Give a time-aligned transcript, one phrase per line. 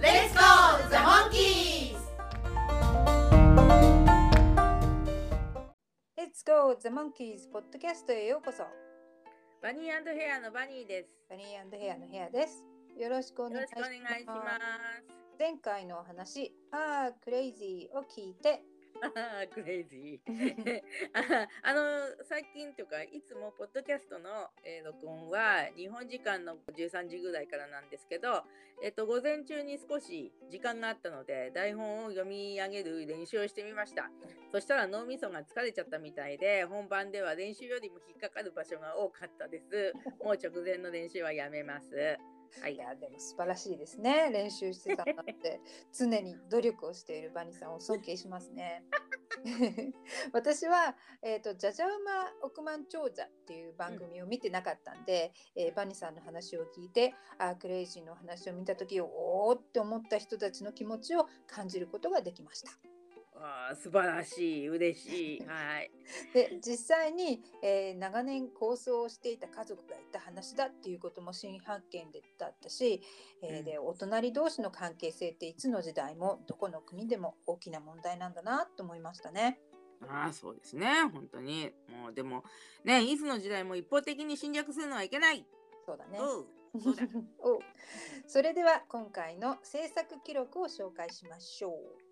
[0.00, 1.96] Let's go, the monkeys!
[6.16, 8.62] Let's go the monkeys ポッドキャストへようこそ。
[9.60, 11.08] バニーヘアのバニーです。
[11.28, 12.64] バニーヘアのヘアです。
[12.96, 13.90] よろしくお願いします。
[13.90, 15.38] よろしくお願いします。
[15.38, 18.62] 前回のお話あークレイジーを聞いて
[19.00, 19.06] あ
[19.44, 20.82] あクレイジー。
[21.62, 28.44] あの最近というかいつもポッドキャストの、えー、録音は日本時間の13時ぐらいからなんですけど、
[28.82, 34.10] えっと、午前中に少し時間があったので台本を読み上げる練習をしてみました。
[34.52, 39.92] そしたら脳みそが疲れちゃったみたいで本番では練習よりも引っかかる場所が多かったです。
[40.22, 42.18] もう直前の練習はやめます。
[42.60, 44.30] はい、いやでも素晴らしいですね。
[44.32, 45.60] 練習してたんだって。
[45.92, 48.84] 常に努力をしているバニさんを尊敬しますね。
[50.32, 59.08] 私は、えーと「じゃじゃ馬億万長者」っていう番組を見てなかったんで、うん、えー、バニさんの話を聞いてあクレイジーの話を見た時お
[59.48, 62.97] おって思った人たちの気持ちを感じることができました。
[63.40, 65.40] あ素晴らしい嬉しい。
[65.46, 65.90] はい、
[66.34, 73.02] で実際に、えー、長年構想をしていた家族がいた話だっていうことも新発見でだったし、
[73.42, 79.60] えー、でお隣同士の関係性っていつの時代もどこの国でも大きな問題なんだなと思いましたね。
[80.02, 82.44] ああそうですね本当にもうでも
[82.84, 85.46] ねいつの時代も一方的に侵略するのはいけない。
[85.86, 86.18] そうだね。
[86.18, 87.02] そうだ
[88.26, 92.07] それでは今回の制作記録を紹介しましょう。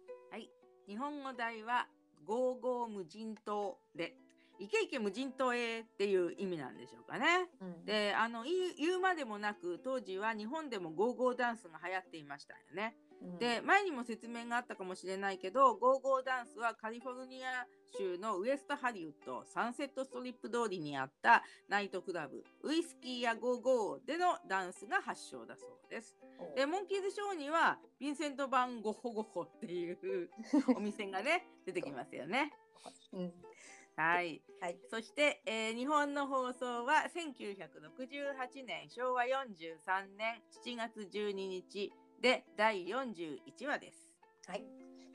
[0.86, 1.86] 日本語題は
[2.24, 4.14] ゴーゴー無人島で
[4.58, 7.26] イケイケ無人島へっていう意味なんでしょうかね。
[7.60, 12.96] うん、であの言うまでもなく当時は日本でもゴーゴーダンスが流行っていましたよね。
[13.38, 17.66] で前にも説明があったかもしれないけどゴーゴーダンスはカリフォルニア
[17.98, 26.16] 州のウエストハリウッドサンセットストリップ通りにあったナイトクラブウイスキーやゴーゴーでのダンスが発祥だそうです。
[26.54, 30.30] でモンキーズショーにはヴィンセント・バン・ゴッホ・ゴッホっていう
[30.76, 32.52] お店がね 出てきますよね。
[33.12, 33.32] うん。
[33.96, 41.90] はい、はい、そして、えー、日本の放送は1968年昭和43年7月12日
[42.20, 44.10] で第41話です。
[44.46, 44.64] はい。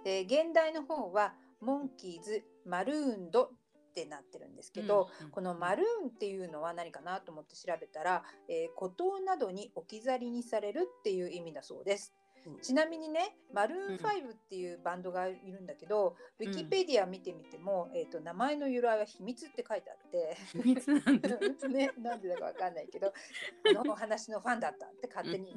[0.04, 3.44] で現代の方はモンキーズマルーンド
[3.92, 12.14] ってなってるんですけど、うんうん、このマルーンっていうのは何かなと思って調べたら、えー、孤島などに置き去りにされるっていう意味だそうです。
[12.62, 14.00] ちなみにねマルーン5
[14.34, 21.30] っていうバンドがいるんだけど、うん、ウィキペディア見てみても、えーと、名前の由来は秘密って書いてあって 秘密なんだ、
[21.70, 23.14] ね、なんでだかわかんないけど
[23.76, 25.56] この話のファンだったって勝手に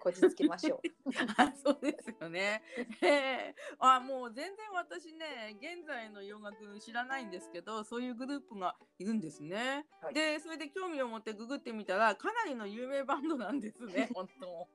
[0.00, 0.80] こじつけましょう。
[1.36, 2.62] あそうですよね。
[3.02, 9.86] えー、あもう全然私ね現在の洋楽知らないんですけどそういうグループがいるんですね。
[10.00, 14.68] はい、でそれで興味を持ってググってみたらかなりの有名バンドなんですね本当。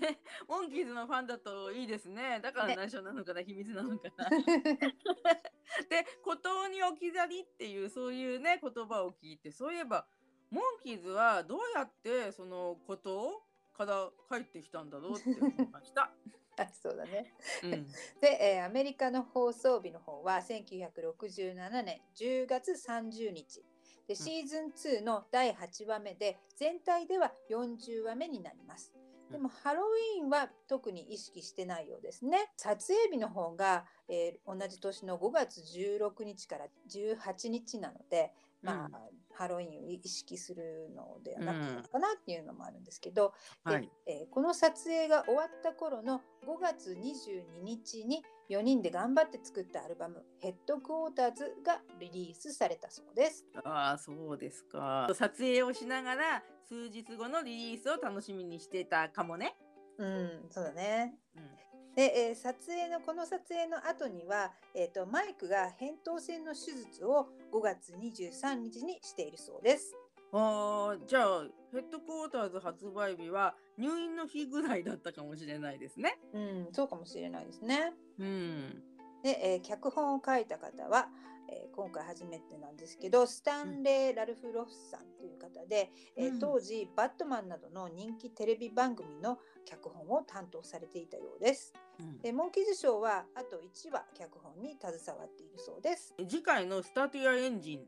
[0.00, 0.18] ね、
[0.48, 2.40] モンキーズのファンだといいですね。
[2.42, 4.30] だから内緒なのかな、秘密なのかな。
[5.88, 10.06] で、孤島に置き去りっていうそういうね言葉を聞いて、そういえば
[10.50, 13.42] モンキーズはどうやってその孤島
[13.76, 16.10] から帰ってきたんだろうって思いました。
[16.58, 17.32] あそうだね。
[17.62, 17.86] うん、
[18.20, 23.64] で、えー、アメリカの放送日の方は1967年10月30日。
[24.08, 28.94] でシーズン2の第8話目で全体では40話目になります。
[29.30, 32.50] でもハロウィーンは特に意識してないようですね。
[32.56, 38.92] 撮影日の方が、えー、同じ年の5月16日から18日なので、まあ、うん、
[39.34, 43.34] ハロウィーンを意識するのではなくてかなっていうのもあるんですけど、
[43.66, 53.46] うんはい、えー、この撮影が終わった頃の5月22日に4人で頑張って作ったアルバム「ヘッドクォーターズ」がリリースされたそうです。
[53.62, 55.08] ああそうですか。
[55.14, 59.56] 撮影をしながら数日後のリリースを楽しみにしてたかもね。
[59.96, 61.14] うんそうだね。
[61.34, 69.96] うん、で、えー、撮影のこの撮影の後には、えーと、マイクが扁桃腺の手術を5月23日にしているそうです。
[70.30, 76.18] あじゃあヘッドクォーターズ発売日は入院の日ぐらいだったかもしれないですね。
[76.34, 77.94] うん、そうかもしれないですね。
[78.18, 78.82] うん。
[79.22, 81.08] で、えー、脚本を書いた方は、
[81.48, 91.72] えー、今回初めてなんですけどスタンレー・ラルフ・ロスさんという方で、うん、えー、当時バットマンなどの人気テレビ番組の脚本を担当されていたようです。
[92.00, 96.14] うん、でモンキーズショーはあと1話脚本に携わっているそうです。
[96.28, 97.82] 次回のスタートヤエンジンっ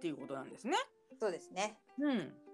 [0.00, 0.76] ていうことなんですね。
[1.18, 1.78] そうですね。
[1.98, 2.45] うん。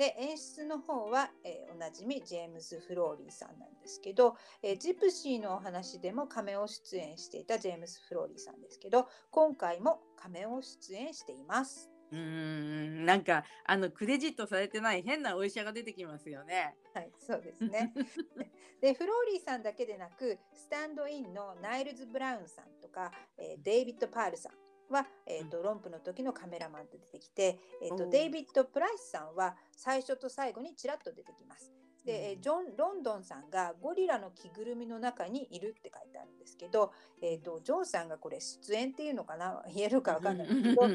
[0.00, 11.90] で演出の方は、えー、おなじみジェームズ・フローリーさんなんですけど、えー、ジプシーのお話でもカメオ出演していたジェームズ・フローリーさんですけど今回もカメオ出演しています。
[12.12, 16.74] うんなんかあのクレジットされてない変なお医者が出てきますよね。
[16.94, 17.92] はい、そうですね。
[18.80, 24.52] でフローリーさんだけでなくスタンドインのナイルズ・ブラウンさんとか、えー、デイビッド・パールさん
[24.90, 31.72] は、えーと、ロンプの時のカメラマンと出てきて、えーと、デイビッド・プライスさんは最初と最後にちらっと出てきます。
[32.04, 36.92] で、ジョン・ロンドンさんがゴリラの着ぐるみの中にいるって書いてあるんですけど、
[37.22, 39.62] えーと、ジョンさんがこれ出演っていうのかな？
[39.74, 40.88] 言えるか分かんないけど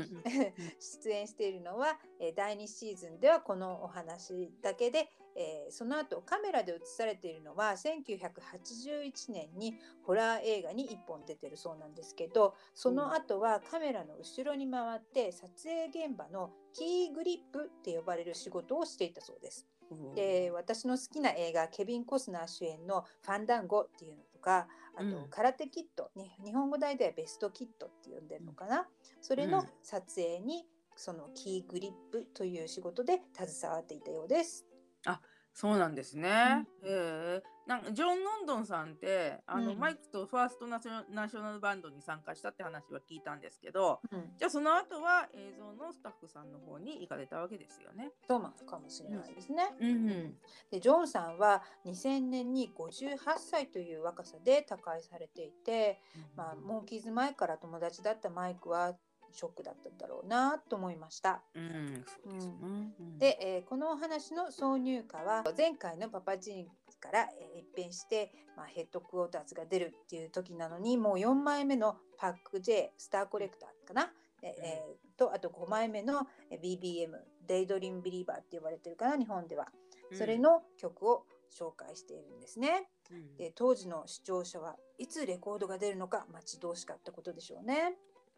[0.79, 19.67] 出演しているのは、え第2シーズンではこのお話だけで、えー、その後カメラで映されているのは1981年にホラー映画に1本出てるそうなんですけどその後はカメラの後ろに回って撮影現場のキーグリップって呼ばれる仕事をしていたそうです。
[20.15, 28.87] で私の好きな映画ケビン・コスナー主演の「ファンダンゴ」っていうのとかあと、うん、空手キット、ね、日本語題ではベストキットって呼んでるのかな、
[29.21, 30.65] それの撮影に
[30.95, 34.65] そのキーグリップという仕事で携わっていたようです。
[35.05, 35.21] あ
[35.55, 36.67] そうなんですね。
[36.83, 37.43] うん、え。
[37.65, 48.11] なんかジョン・ロンドンさんってあの、うん、マイクとファーストナショナルバンドに参加したって話は聞いたんですけど、うん、じゃあその後は映像のスタッフさんの方に行かれたわけですよね。
[48.27, 49.63] そうなのかもしれないですね。
[49.79, 50.35] うん、うん、
[50.69, 56.01] でジョンさんは2000年に58歳という若さで他界されていて、
[56.35, 58.93] まあ、モンキーズ前から友達だったマイクは
[59.35, 61.41] ショックだったんだろうなと思いました。
[61.53, 62.93] うん、そうですね。
[63.19, 66.67] で、えー、このお話の挿入歌は前回のパパジン
[66.99, 74.11] から、えー、一変して、まあ、ヘッドクォーターズが出るっていう時なのにもう4枚目のパック J スターコレクターかな、
[74.41, 77.11] えー、とあと5枚目の BBM
[77.47, 79.17] デイドリームビリーバーって呼ばれてるかな？
[79.17, 79.67] 日本では。
[80.13, 82.87] それの曲を紹介しているんですね。
[83.11, 87.95] うん、で当時の視聴者はいつレコードが出るのか待ち遠しかったことでしょうね。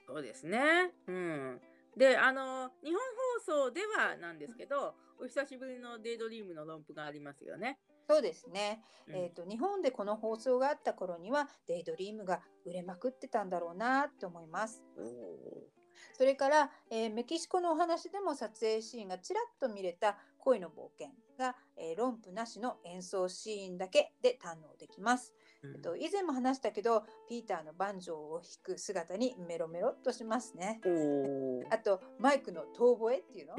[0.08, 0.92] そうですね。
[1.08, 1.62] うん。
[1.98, 3.02] で、あの、日本
[3.46, 7.80] 放送ではなんですけど、お久しぶりのデイドリームの論布がありますよね。
[8.08, 8.82] そうですね。
[9.08, 14.82] うん、えっ、と、日本でこの放送があった頃には、デイドリームが売れまくってたんだろうなって思います。
[16.14, 25.34] それから、えー、メキシコのお話でも撮影シーンがちらっと見れた恋の冒険が、えー、論布なしの演奏シーンだけで堪能できます。
[25.76, 30.82] えっと、以前も話したけどピーターのバンジョーを弾く姿にメロメロっとしますね。
[31.70, 33.56] あとマイクの遠吠えっていうの？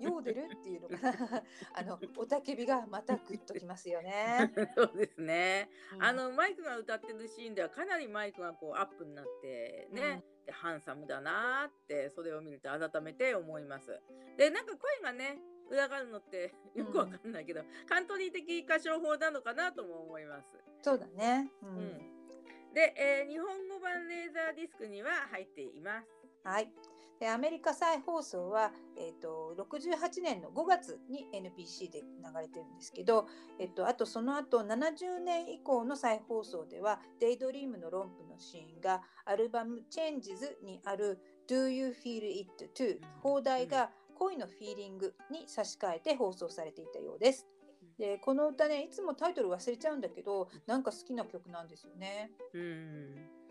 [0.00, 1.42] ヨーデルっていうのかな？
[1.74, 4.52] あのおたけびがまたグッときますよね。
[4.76, 14.00] そうですね、うん、あのマイクが歌ってるシーンではかなりマイクがこうアップになってね、うん、ハンサムだなってそれを見ると改めて思います。
[14.36, 15.40] でなんか声がね
[15.70, 20.46] 裏があるのってよくわかんないけど、うん、カントリー的歌唱法なのかなとも思います。
[20.82, 21.50] そうだね。
[21.62, 21.68] うん。
[21.68, 26.08] うん、で、えー、日本語版レーザーディスクには入っています。
[26.44, 26.70] はい。
[27.18, 33.26] でアメリカ再放送は、えーと、68年の5月に NBC で流れてるんですけど、
[33.58, 47.46] えーと、あとその後70年以降の再放送では「デイドリームの論布のシーンがアルバム「Changes」にある「Do You Feel It Too」放題が「恋のフィーリングに差し替えて放送されていたようです。
[47.98, 52.30] でこの歌ねいつもタイトル忘れちゃうんだけどなんか好きな曲なんですよね。
[52.52, 53.46] うん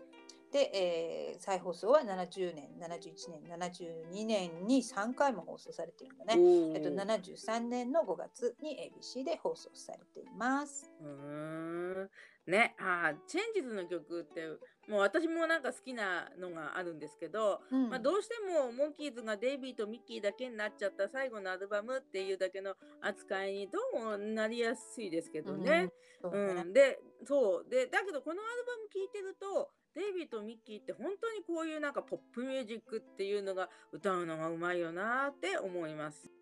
[0.52, 6.34] で、えー、再放送は70年71年72年に3回も放送されているのね、
[6.74, 10.90] えっと、73年の5月に ABC で放送されています。
[11.02, 12.10] うん
[12.46, 14.42] ねあチェンジズの曲って
[14.88, 25.90] もう私もなんか好きなのがあるんですけど、うん、まあ、どうしてもモンキーズがデイビーとミッキーだけになっちゃった最後のアルバムっていうだけの扱いにどうもなりやすいですけどね。
[26.22, 27.70] うん、うん、でそう。
[27.70, 36.35] でだけどこのアルバム聴いてるとデイビーとミッキーって本当にこういうなんかポップミュージックっていうのが歌うのがうまいよなって思います。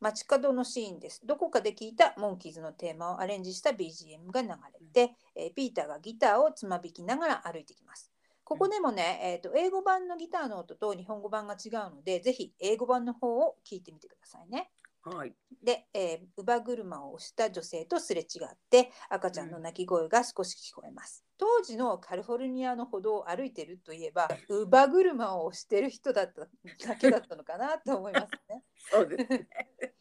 [0.00, 1.20] 街角のシーンです。
[1.26, 8.10] どこかで聞いたモンキーズのテーマをアレンジした BGM が流れて、えー、ピーターがギターをつまびきながら歩いてきます。
[8.42, 14.70] ここでもね、えーと、英語版のギターの音と日本語版が違うので、ぜひ英語版の方を聞いてみてくださいね。
[15.02, 15.32] はい、
[15.64, 21.24] で、えー、乳母車を押した女性とすれ違って赤ちゃんの泣き声が少し聞こえます。
[21.40, 26.42] うん、当時のカリフォルニアの歩道を歩いてるといえば乳母車を押してる人だった
[26.86, 28.62] だけだったのかなと思いますね。
[28.90, 29.48] そうですね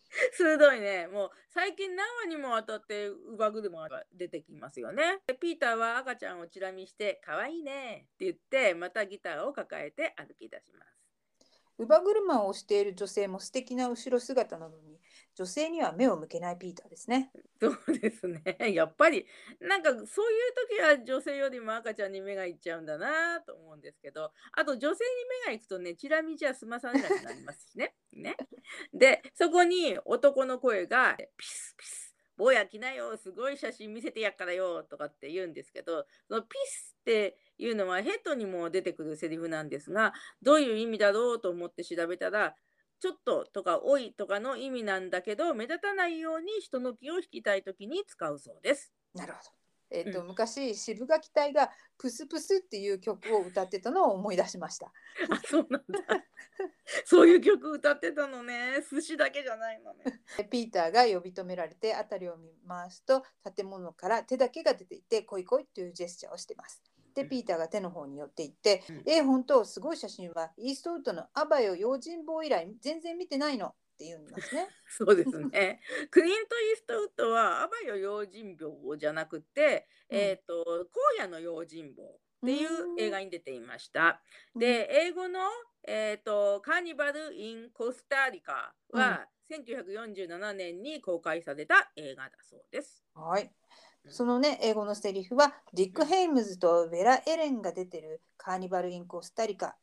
[0.33, 1.07] 鋭いね。
[1.07, 5.21] もう最近何話にもわたって乳母車が出てきますよね。
[5.39, 11.08] ピーターは赤ちゃんをチラ見して可愛いねって言ってまたギターを抱えて歩き出します。
[11.79, 14.99] 乳母車をしている女性も素敵な後ろ姿なのに
[15.33, 17.31] 女性には目を向けないピーターですね。
[17.61, 18.73] そうですね。
[18.73, 19.25] やっぱり
[19.61, 20.05] なんかそういう
[20.67, 27.95] 時は女性よりも赤ちゃんに目がいっちゃうんだなと思うんですけどあと女性に目がいくとねチラ見じゃ済まされなくなりますしね。
[28.11, 28.35] ね
[28.93, 42.55] でそこに男の声がピスピス坊や来なよすごい写真見せてやっからよとかって言うんですけどそのピスっていうのはヘッドにも出てくるセリフなんですがどういう意味だろうと思って調べたら
[42.99, 48.91] ちょっととかおいとかの意味なんだけど目立たないように人の気を引きたい時に使うそうです。
[49.13, 49.49] なるほど。
[49.91, 54.91] えーと、うん、昔渋垣隊が「プスプス」っていう曲を歌ってたのを思い出しました。
[55.29, 56.25] あそうなんだ。
[57.05, 58.83] そういう曲歌ってたのね。
[58.89, 60.03] 寿司だけじゃないのね。
[60.51, 63.23] ピーターが呼び止められて辺りを見回すと
[63.55, 66.83] 建物から手だけが出ていて「来い来い」というジェスチャーをしてます。
[67.13, 74.67] でピーターが手の方に寄っていって「え、うん、本当すごい写真はイーストウッドのアバよ用心棒以来全然見てないの」って言うんですね。
[74.87, 75.81] そうですね。
[76.09, 80.87] クリント・イーストウッドは「アバよ用心棒」じゃなくて「うん、えっ、ー、と
[81.17, 82.03] 荒野の用心棒」
[82.41, 84.21] っていう映画に出ていました。
[84.55, 85.41] で英語の、
[85.83, 93.03] えーと「カーニバル・イン・コスタリカは」1947年に公開された映画だそうです。
[93.15, 93.51] はい。
[94.07, 99.75] そのね、英語のセリフは、ディック・ヘイムズとベラ・エレンが出てるカーニバル・イン・コスタリカ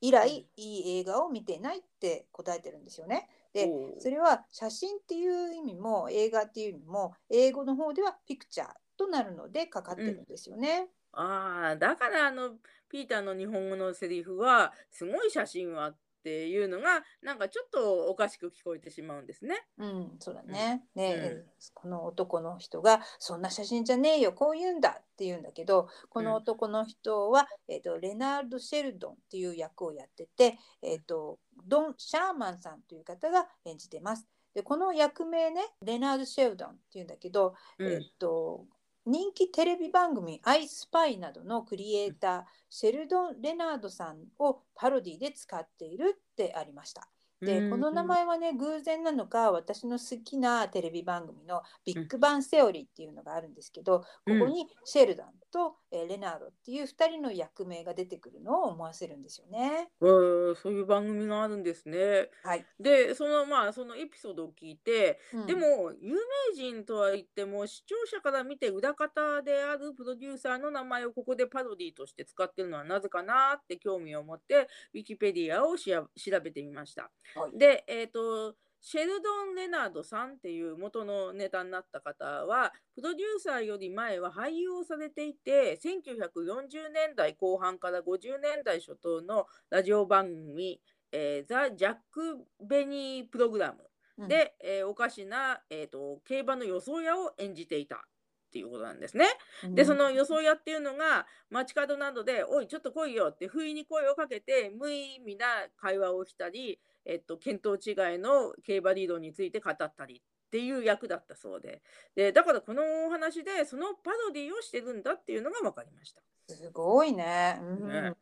[0.00, 3.28] 以来、いい映画を見てないって答えてるんですよね。
[3.52, 10.88] で、それは写真っていう意味も映画っていう意味も英語の方ではピクチャーとなるのでかかってるんですよね。
[11.12, 12.56] うん、ああ、だからあの
[12.88, 19.66] ピーターの日本語のセリフはすごい写真はっていうのがなんかちょっとおかしく聞こえてしまうんですね。
[19.76, 20.84] うん、そうだね。
[20.94, 34.24] ね、うん、この男の人がそんな写真じゃねえよこう言うんだって言うんだけどこの男の人は、うん、えーと、レナールド・シェルドンっていう役をやってて、えーと、ドン・シャーマンさんという方が演じてます。
[34.54, 38.64] でこの役名ねレナード・シェルドンっていうんだけど、うん、えっ、ー、と
[39.04, 47.08] 人気テレビ番組「アイスパイ」などのクリエイターシェルドン・レナードさんをパロディで使っているってありました。
[47.42, 59.90] でこの名前はね偶然なのか私の好きなテレビ番組の「ビッグバン・セオリー」っていうのがあるんですけど、ここにシェルダンと、えー、レナードっていう2人の役名が出てくるのを思わせるんですよね。
[60.00, 62.30] えー、そういう番組があるんですね。
[62.44, 76.08] はい、でそのまあそのエピソードを聞いて、うん、でも有名人とは言っても視聴者から見て裏方であるプロデューサーの名前をここでパロディとして使ってるのはなぜかなって興味を持ってウィキペディアを調
[76.42, 77.10] べてみました。
[77.34, 90.80] はい、で、えーと、シェルドン・レナードさんっていう元のネタになった方はプロデューサーより前は俳優をされていて1940年代後半から50年代初頭のラジオ番組
[91.12, 98.04] 「えー、ザ・ジャック・ベニー・プログラムで」うん、えー、おかしな、えーと、競馬の予想屋を演じていた。
[98.52, 99.26] っていうことなんですね。
[99.64, 105.46] でその予想屋っていうのが街角などで「おいちょっと来いよ」って不意に声をかけて無意味な
[105.78, 111.82] 会話をしたりえっと、見当違いの競馬リードについて語ったりっていう役だったそうで
[112.14, 116.22] でだからこのお話でそのパロディをしてるんだっていうのが分かりました。
[116.48, 117.58] すごいね。
[117.62, 118.12] うん、ね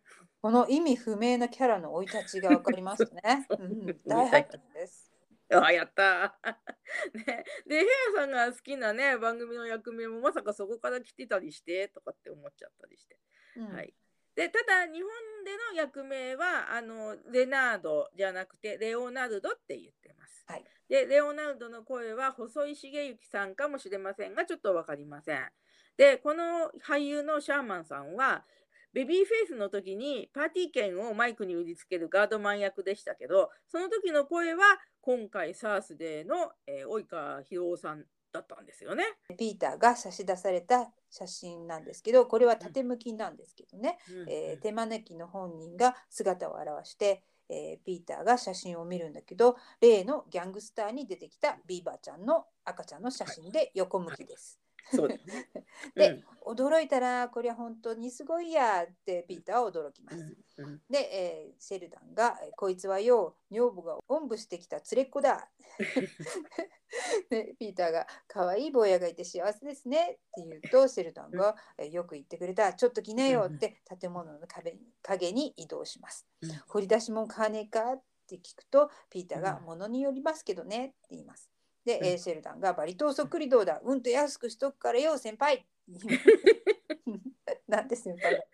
[0.41, 3.47] この意味不明なキャラの生い立ちが分かりますね。
[3.59, 5.10] うん、 大発見です。
[5.67, 6.39] あやった
[7.13, 13.19] ね、でヘアさんが好きなね番組の役名もまさかそこから来てたりしてとかって思っちゃったりして、
[13.57, 13.95] うん、はい。
[14.35, 15.11] でただ日本
[15.45, 20.45] での役名はあのレナードじゃなくてレオナルドって言ってます。
[20.47, 25.53] はい、でレオナルドの声は細井茂之さんかもしれませんがちょっと分かりません。
[25.97, 28.47] でこの俳優のシャーマンさんは
[28.93, 34.65] ベビーフェイスの時にパーティー券をマイクに売りつけるガードマン役でしたけどその時の声は
[35.01, 39.05] 今回 SARS での、えー、及川博夫さんだったんですよね。
[39.37, 54.61] ピーターが差し出された写真なんですけどこれは縦向きなんですけどね、うん、えー、手招きの本人が姿を現して、えー、ピーターが写真を見るんだけど例のギャングスターに出てきたビーバーちゃんの赤ちゃんの写真で横向きです。
[54.93, 55.21] そうで
[55.95, 60.19] で、驚いたらこれは本当にすごいやってピーターは驚きます。
[60.59, 60.65] うん。
[60.67, 60.83] うん。
[60.89, 65.51] で、えーシェルダンが「こいつはよ女房がおんぶしてきた連れっ子だ」
[67.31, 76.27] でピーターが「可愛い坊やがいて幸せですね」って言うとシェルダンが「えーよく言ってくれたちょっと来なよ」って建物の壁に影に移動します。
[76.41, 77.93] うん掘り出し物買わねえか？
[77.93, 81.50] って聞くとピーターがうん「ものによりますけどね」って言います。
[81.85, 85.67] で、うんえーシェルダンが「バリ島そっくりどうだうんと安くしとくからよ先輩」
[87.67, 88.45] なんで先輩だ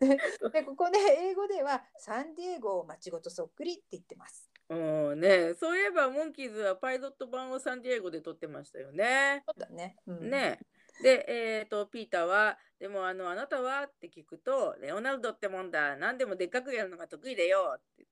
[0.00, 0.18] で
[0.52, 0.98] でここね
[1.30, 4.50] 英語ではサンディエゴを町ごとそっくりって言ってます。
[4.70, 9.42] うんね、そういえばモンキーズはパイロット版をサンディエゴで撮ってましたよね。
[9.46, 9.98] そうだね。
[10.06, 10.58] うん、ね。
[11.02, 18.06] で、えー、とピーターは「でもあのあなたは?」って聞くと「レオナルドってもんだ何でもでっかくやるのが得意だよ」って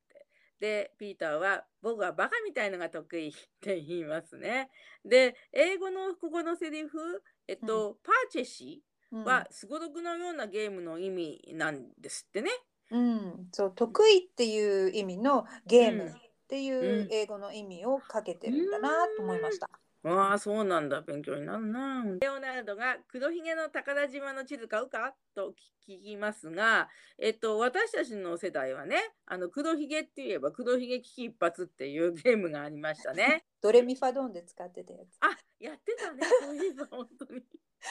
[0.62, 4.71] でピーターは「僕はバカみたいのが得意」って言いますね。
[5.04, 12.50] で英語のここのセリフえっと、パーチェシうんはすごろくのようなゲームの意味なんですってね。
[12.92, 16.14] うん、そう得意っていう意味のゲームうんっ
[16.49, 19.69] ていう英語の意味をかけてるんだなと思いました。
[20.04, 21.00] ああ、そうなんだ。
[21.00, 22.04] 勉強になるな。
[22.21, 25.14] レオナルドが黒ひげの宝島の地図買うか？
[25.35, 25.54] と
[25.88, 33.44] 聞きますが、えっと、私たちの世代はね、あの黒ひげって言えば黒ひげ危機一髪っていうゲームがありましたね。
[33.62, 35.16] ドレミファドンで使ってたやつ。
[35.21, 36.23] あ、やってたね。
[36.40, 37.42] そういえば本当に。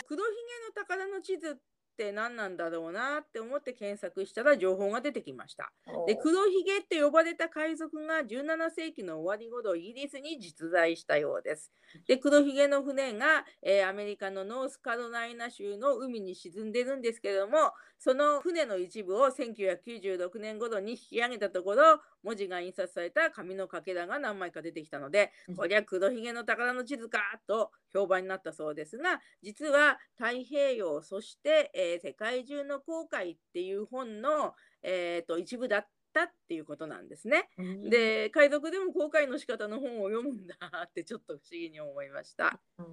[0.06, 1.56] 黒ひげの宝の地図っ
[1.96, 5.72] て何なんだろうなって思って検索したら情報が出てきました。
[6.08, 11.72] で黒ひげって呼ばれた海賊が17世紀の終わり頃イギリスに実在したようです。
[12.08, 37.50] で黒ひげの船が、えーアメリカのノースカロライナ州の海に沈んでるんですけれどもその船の一部を1996年頃に引き上げたところ文字が印刷された紙のかけらが何枚か出てきたのでうんこりゃ黒ひげの宝の地図かと評判になったそうですが実は太平洋そして、えー世界中の航海っていう本の、えーと一部だったっていうことなんですね。
[37.58, 42.60] うん、で海賊でも航海の仕方の本を読むんだってちょっと不思議に思いました。
[42.78, 42.86] うん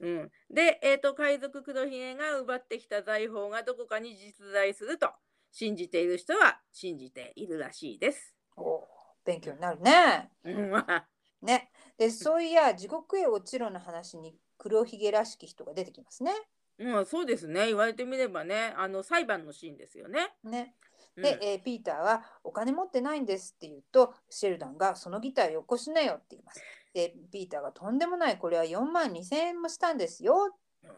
[0.00, 5.08] うん、で、えー、と海賊黒ひげが奪ってきた財宝がどこかに実在すると
[5.52, 8.34] 信じている人は信じているらしいです。
[8.56, 8.82] お
[9.24, 10.30] 勉強になるね。
[11.42, 11.70] ね。
[11.96, 16.32] でそういや地獄へ落ちろの話に黒ひげらしき人が出てきますね。
[16.78, 20.34] うん、そうですね言われてみればねあの裁判のシーンですよね。
[20.42, 20.74] ね。
[21.16, 26.60] うんで、えーピーターは「お金持ってないんです」って言うとシェルダンが「そのギターよこしなよ」って言います。
[26.92, 30.90] でピーターが「とんでもないこれは4万2,000円もしたんですよ」うん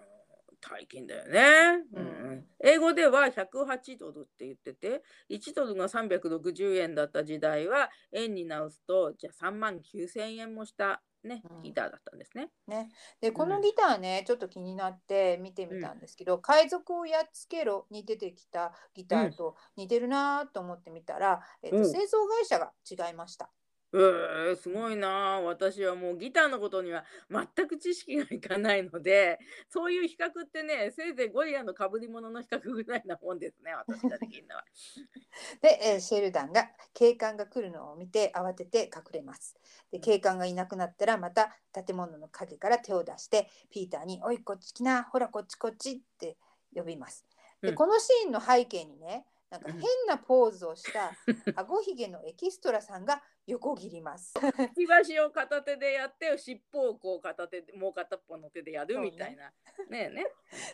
[0.59, 2.07] 大金だよね、ううん
[2.39, 2.47] ん。
[2.61, 11.63] 英語では108ドルって言ってて1ドルが360円だった時代は円に直すとじゃあ3万9,000円もした、ねうん。
[11.63, 12.51] ギターだったんですね。
[12.67, 12.89] ね、
[13.21, 13.63] でこのうん。
[13.63, 21.85] ギターね、ちょっと気になって見てみたんですけど「海賊をやっつけろ」に出てきたギターと似てるなと思ってみたら、えっとうん。
[21.85, 23.51] 製造会社が違いました。
[23.99, 29.39] えー、すごいなあ私はもうギターのことには全く知識がいかないので
[29.71, 34.65] そういう比較ってねせいぜいゴリラのかぶり物の比較ぐらいなもんですね私ができるのは。
[35.63, 39.57] で、えーシェルダンが警官が来るのを見て慌てて隠れます。
[39.91, 46.37] で警官がいなくなったらまた建物の陰から手を出してピーターに「おいこっち来なほらこっちこっち」って
[46.75, 47.27] 呼びます。
[47.63, 51.13] でうんこのシーンの背景にねなんかうん変なポーズをした
[51.55, 54.35] あごひげのエキストラさんが横切ります。
[54.35, 54.41] く
[54.75, 59.53] ちばしを片手でやって尻尾をこう片手でもう片っぽの手でやるみたいな。
[59.89, 60.27] ねえね。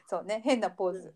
[0.08, 1.14] そうね変なポーズ。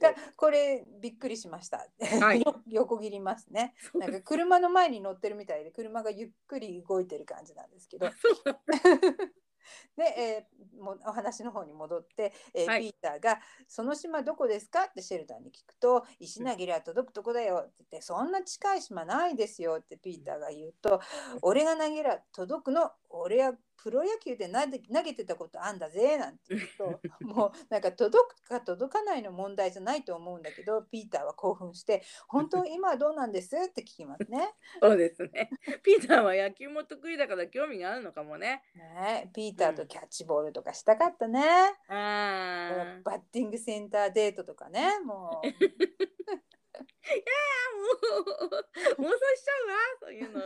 [0.00, 1.86] がこれびっくりしました。
[2.20, 3.74] はいよ横切りますね。
[3.94, 8.10] なんか車の前に乗ってるみたいで車がゆっくり動いてる感じなんですけど。
[9.96, 21.00] で、えーもうお話の方に戻って、えーはいピーターが「その島どこですか?」ってシェルダーに聞くと「石投げりゃ届くとこだよ」って言って「そんな近い島ないですよ」ってピーターが言うと
[21.42, 34.54] 「俺が投げりゃ届くの俺はプロ野球で投げてたことあんだぜ」なんて言うと もうなんか届くか届かないの問題じゃないと思うんだけどピーターは興奮して「本当今はどうなんです?」って聞きますね。
[34.82, 35.50] そうですね。
[35.82, 38.62] ピーターは野球も得意だから興味があるのかもね。
[38.74, 41.40] ねピーターとキャッチボールとかしたかったね。
[41.88, 43.00] ああ。
[43.02, 45.46] バッティングセンターデートとかねもう
[46.80, 47.24] や
[48.98, 50.40] もう妄想しちゃうわそういうの。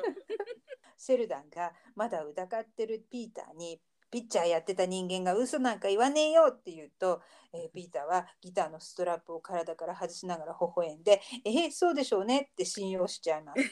[0.97, 7.21] シェルダンがまだうだかってるピーターにピッチャーやってた人間が嘘なんか言わねえよって言うと、
[7.53, 13.63] えー、ピーターはギターのストラップを体から外しながら微笑んで「えー、そうでしょうね」って信用しちゃいます。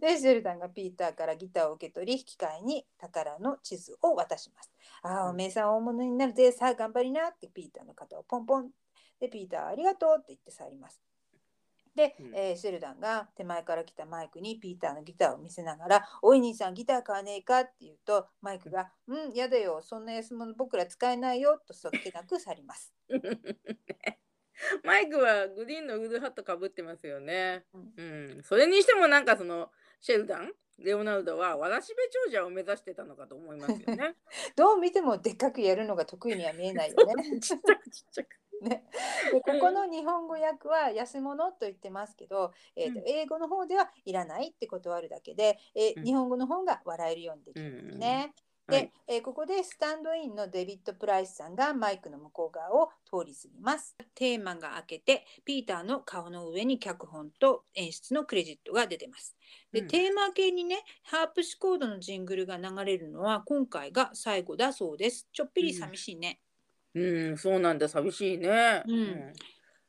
[0.00, 4.70] でシェルダンがピーターからギターを受け取り引き換えに宝の地図を渡します。
[5.02, 8.70] ああおめえさん大物になるぜさあ頑張りなってピーターの肩をポンポン
[9.18, 11.09] でピーターありがとうって言って去ります。
[12.00, 22.94] で、うん、えー、シェルダンが手前から来たマイクにピーターのギターを見せながら「おい兄さんギター買わねえか?」って言うとマイクが「うんやだよそんな安物僕ら使えないよ」とそっけなく去ります。
[24.84, 27.64] マイクはグリーンのウールハットかぶってますよね。
[27.72, 28.02] うん、う
[28.40, 34.16] ん、それにしてもなんかそのシェルダンレオナルドはわらしべ長者を目指してたのかと思いますよね。
[34.56, 37.14] どう見てもでっかくやるのが得意には見えないよね。
[37.40, 38.28] ちっちゃくちっちゃく。
[38.60, 38.84] ね、
[39.32, 48.34] でここの日本語訳は安物と言ってますけど、えーと、英語の方ではいらないって断るだけで、えー、日本語の方が笑えるようにできるんですね。
[48.68, 53.96] で、はい、えー、ここでスタンドインのデビッド・プライスさんがマイクの向こう側を通り過ぎます。
[54.14, 59.34] テーマが明けてピーターの顔の上に脚本と演出のクレジットが出てます。
[59.72, 65.26] で、うん、テーマ系にねハープシコードのジングルが流れるのは今回が最後だそうです。
[65.32, 66.40] ちょっぴり寂しいね。
[66.44, 66.49] うん
[66.94, 68.82] うん、そうなんだ、寂しいね。
[68.86, 69.32] うん。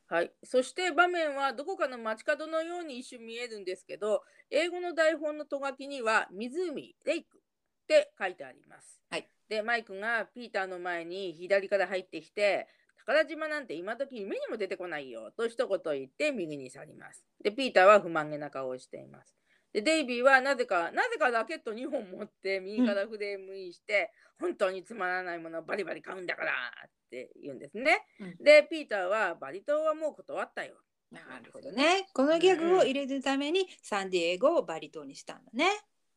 [0.07, 0.31] はい。
[0.43, 7.41] そして場面はどこかの街角のように一瞬見えるんですけど、英語の台本のと書きには湖、レイクっ
[7.87, 9.01] て書いてあります。
[9.09, 9.29] はい。
[9.47, 12.67] で、マイクがピーターの前に左から入ってきて、
[13.05, 17.25] 宝島なんて今時夢にも出てこないよと一言言って右に去ります。
[17.43, 19.40] で、ピーターは不満げな顔をしています。
[19.73, 28.05] で、デイビーはなぜか、なぜかラケット2本持って右からフレームインして、うん、本当につまらないものをバリバリ買うんだからって言うんですね。
[28.19, 30.75] うん、で、ピーターはバリ島はもう断ったよ。
[31.11, 32.07] なるほどね。
[32.13, 35.67] このギャグを入れるためにサンディエゴをバリ島にしたんだね。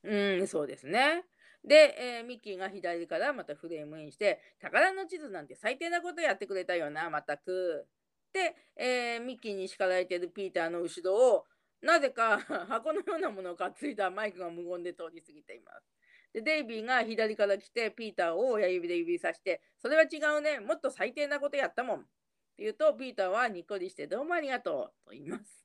[0.04, 1.24] うん、そうですね。
[1.64, 7.86] で、えー、ミッキーが左からまたフレームインして、宝の地図なんて最低なことやってくれたよな、またく。
[8.32, 11.44] で、えー、ミッキーに叱られてるピーターの後ろを
[11.84, 15.86] なぜか 箱のようなものを担いだマイクが無言で通り過ぎています。
[16.32, 22.00] で、デイビーが左から来て、ピーターを親指で指さして、それは違うね、もっと最低なことやったもん。
[22.00, 22.02] っ
[22.56, 25.64] て言うと、ピーターはにっこりして、どうもありがとうと言います。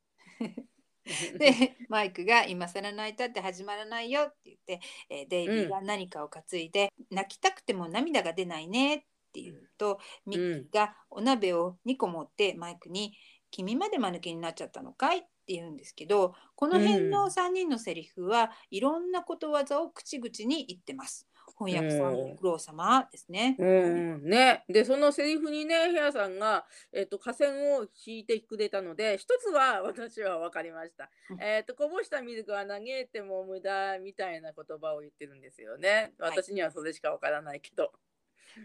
[1.40, 4.80] でマイクが「今更泣いたって始まらないよ」って言って、
[5.10, 8.96] えー、デイビーが何かを担いで、うん、泣きたくても涙が出ないね」
[9.30, 13.18] って言うと、ミッキーがお鍋を2個持ってマイクに
[13.52, 21.30] 「君まで間抜けになっちゃったのかい?」って言うんですけどこの辺の3人のセリフはいろんなことわざを口々に言ってます。
[21.58, 23.58] 翻訳さんご苦労様ですね。
[23.60, 31.10] うんねでそのセリフにねヘアさんが、えーと、河川を引いてくれたので一つは 私は分かりました。
[31.32, 36.14] うん、えーと、こぼしたミルクは嘆いても無駄みたいな言葉を言ってるんですよね。
[36.18, 37.84] 私にはそれしか分からないけど。
[37.84, 38.09] はい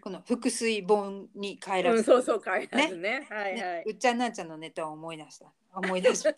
[0.00, 6.22] この腹水本に帰らず、うん、そうそう帰らずね、ね、はいはい、ね、うっちゃんなんちゃんのネタを思い出した思い出し。
[6.24, 6.34] た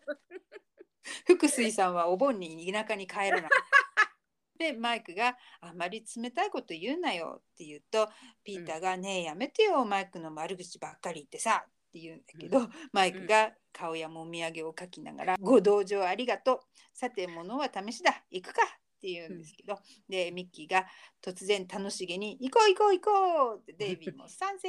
[1.24, 3.50] 福水さんはお盆に田舎に帰らない。
[4.58, 8.08] でマイクが「あまり冷たいこと言うなよ」って言うと
[8.42, 16.60] ピーターが「ねえやめてよマイクの悪口ばっかり言ってさ」って言うんだけど、うん、マイクが顔やもみあげをかきながら「ご同情ありがとう。
[16.94, 18.24] さて物は試しだ。
[18.30, 18.62] 行くか」
[19.06, 20.84] って言うんですけど、うん、でミッキーが
[21.22, 24.68] 突然楽しげに「行こう行こう行こう!」って デイビーも「賛成!」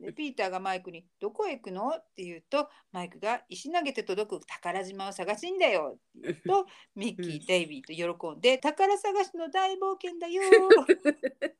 [0.00, 10.42] でピーターがマイクに「どこへ行くの?」って言うとマイクが「石投げて届く宝島を探しんだよ」って言うとミッキー、デイビーと喜んで「宝探しの大冒険だよ!」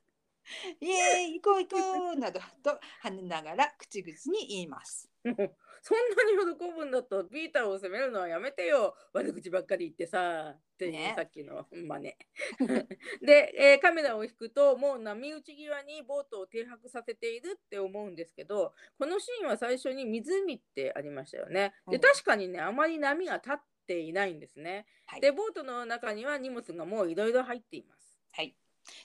[0.80, 5.08] イエーイ行こう行こうなどと跳ねながら口々に言います。
[5.82, 5.98] そん
[6.36, 8.94] なに喜ぶんだったらピーターを責めるのはやめてよ。
[9.12, 12.14] 悪口ばっかり言ってさっていう、ね、さっきの真似
[13.26, 21.74] で、えー、カメラを引くともう波打ち際にボートを停泊させているって思うんですけどこのシーンは最初に湖ってありましたよね。
[21.88, 28.20] で確かにねあまり波が立っていないんですね、はい、でボートの中には荷物がもういろいろ入っています。
[28.32, 28.54] はい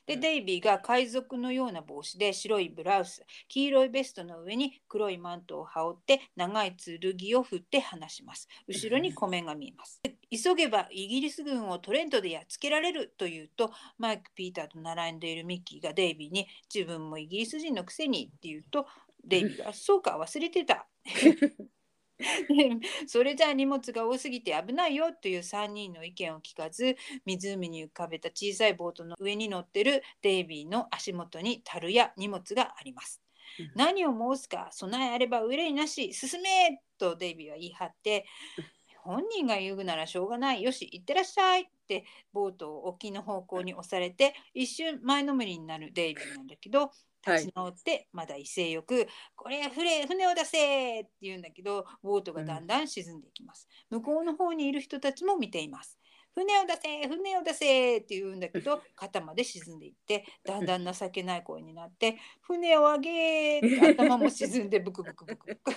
[0.05, 8.47] で、デイビーが海賊のような帽子で白いブラウス、黄色いベストの上に黒いマントを羽織って長い剣を振って話します。
[8.67, 10.01] 後ろに湖面が見えます。
[10.31, 18.87] 急げばイギリス軍をトレントでやっつけられるというと、マイク・ピーターと並んでいるミッキーがデイビーに自分もイギリス人のくせにって言うと、
[19.23, 20.87] デイビーがそうか忘れてた。
[23.07, 33.21] それじゃあ荷物が多すぎて危ないよという3人の意見を聞かず湖に浮かべた小さいボートの上に乗ってるデイビーの足元に樽や荷物があります。
[33.73, 38.25] 何を申すか備えあれば憂いなし進めとデイビーは言い張って
[39.05, 46.91] 本人が言うならしょうがないよし行ってらっしゃいってボートを沖の方向に押されて一瞬前のめりになるデイビーなんだけど
[47.25, 53.67] 立ち直ってまだ威勢よく「これ船船を出せ!」って言うんだけどボートがだんだん沈んでいきます。
[53.89, 55.99] 向こうの方にいる人たちも見ています。
[56.35, 65.71] 船を出せ船を出せって言うんだけど肩まで沈んでいってだんだん情けない声になって船を上げって頭も沈んでブクブクブクブク。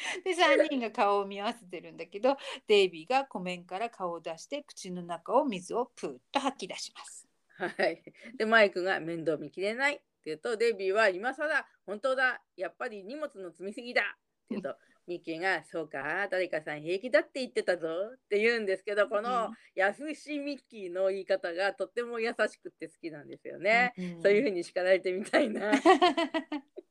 [0.24, 2.36] で3人が顔を見合わせてるんだけど
[2.66, 7.28] デイビーが湖面から顔を出して口の中を水をプーッと吐き出します。
[7.56, 8.02] はい、
[8.38, 14.10] でマイクが面倒見きれないって言うとデイビーは今更本当だやっぱり荷物の積みすぎだって
[14.50, 23.92] 言うとミッキーが「そうか誰かさん平気だって言ってたぞ」って言うんですけどこの優しいミッキーの言い方がとっても優しくて好きなんですよね。
[23.98, 25.72] うん、そういうふうに叱られてみたいな。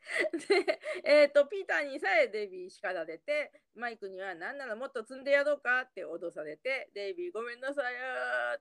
[0.48, 7.94] で、えーと、ピーターにさえデビー叱られてマイクには何ならもっと積んでやろうかって脅されてデイビーごめんなさい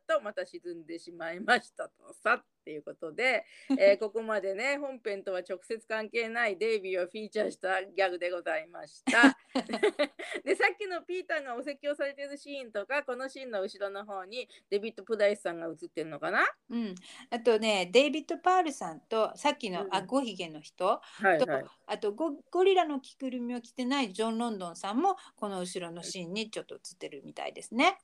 [0.07, 3.45] とまた沈んでしまいましたとさっていうことで、
[3.77, 9.35] えー、 ここまでね本編とは直接関係ないデイビーをフィーチャーしたギャグでございました。
[10.45, 16.95] でさっきのピーターがお説教されてるシーンとかこのシーンの後ろの方にデビッド・プダイスさんが映ってるのかな、うん、
[17.31, 27.97] あとねデイビッド・パールさんとさっきのあごひげの人、うんはいはい、あとゴゴリラの着ぐるみを着てないジョン・ロンドンさんもこの後ろのシーンにちょっと映ってるみたいですね。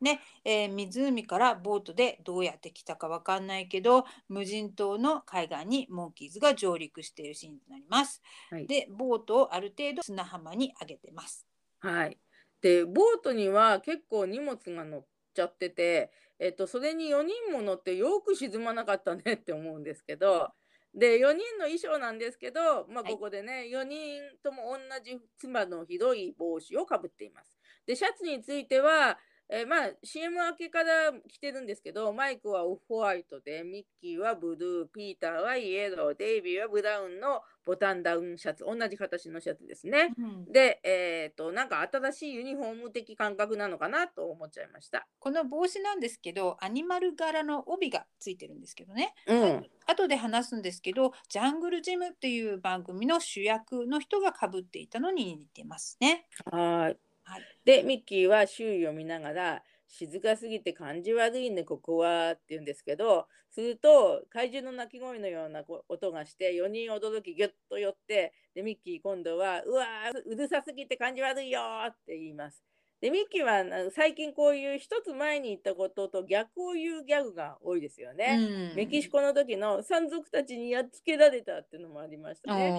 [0.00, 8.22] ね、えー、湖からボートでどうやって来たかわかんないけど無人島の海岸にモンキーズが上陸しているシーンになります。
[8.50, 11.46] はい、でボートをある程度砂浜に上げてます。
[11.80, 12.18] はい、
[12.60, 20.50] でボートには結構荷物が乗っちゃってて、えっと、それに4人も乗ってよく沈まなかったねって思うんですけど。
[20.94, 27.54] で4人の衣装なんですけど、まあ、ここでね、はい、4人とも同じ妻のひどい帽子をかぶっています。
[27.86, 29.18] でシャツについては、
[29.54, 40.14] えー、まあ CM 明けから着てるんですけどマイクはオフホワイトでミッキーはブルーピーターはイエローデイビーはブラウンのボタンダウンシャツ同じ形のシャツですね。
[40.18, 45.06] うん、で、えっ、ー、となんか新しいユニフォーム的感覚なのかなと思っちゃいました。
[45.18, 49.14] この帽子なんですけどアニマル柄の帯がついてるんですけどね。
[49.26, 56.26] うん、後で話すんですけどジャングルジムっていう番組の主役の人がかぶっていたのに似てますね。
[56.50, 69.86] はいはい、でミッキーは周囲を見ながら静かすぎて感じ悪いねここはって言うんですけどすると怪獣の鳴き声のような音がして4人驚きギュッと寄ってでミッキー今度は「うわ
[70.26, 72.62] うるさすぎて感じ悪いよ」って言います。
[73.02, 78.38] でミッキーは最近こういう一つ前に言ったことと逆を言うギャグが多いですよね。
[78.70, 82.70] うん、メキシコの時の山賊たちにやっつけられたっていうのもありましたね。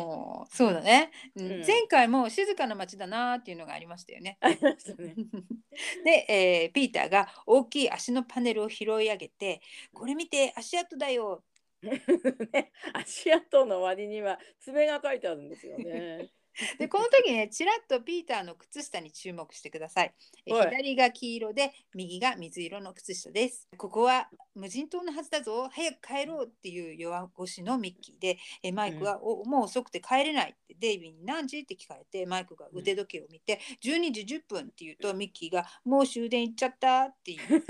[0.50, 4.38] そうだね、うん、前回も静かな街だなっていうのがありましたよね。
[4.40, 5.14] ありましたね。
[6.06, 9.60] で、えー、ピーターが大きい足のパネルを拾い上げて
[9.94, 11.44] 「これ見て足跡だよ」
[11.84, 16.30] ね、足跡の割には爪が書いてあるんですよね。
[16.78, 20.13] でこの時ねちらっとピーターの靴下に注目してください。
[20.46, 23.68] 左が黄色で右が水色の靴下です。
[23.78, 37.66] ここは無人島のはずだぞ早く帰ろうっていう弱腰のミッキーでえマイクは、うん、もう遅くて帰れないってデイビーに何時って聞かれてマイクが腕時計を見て、うん、12時10分って言うとミッキーがもう終電行っちゃったって言うん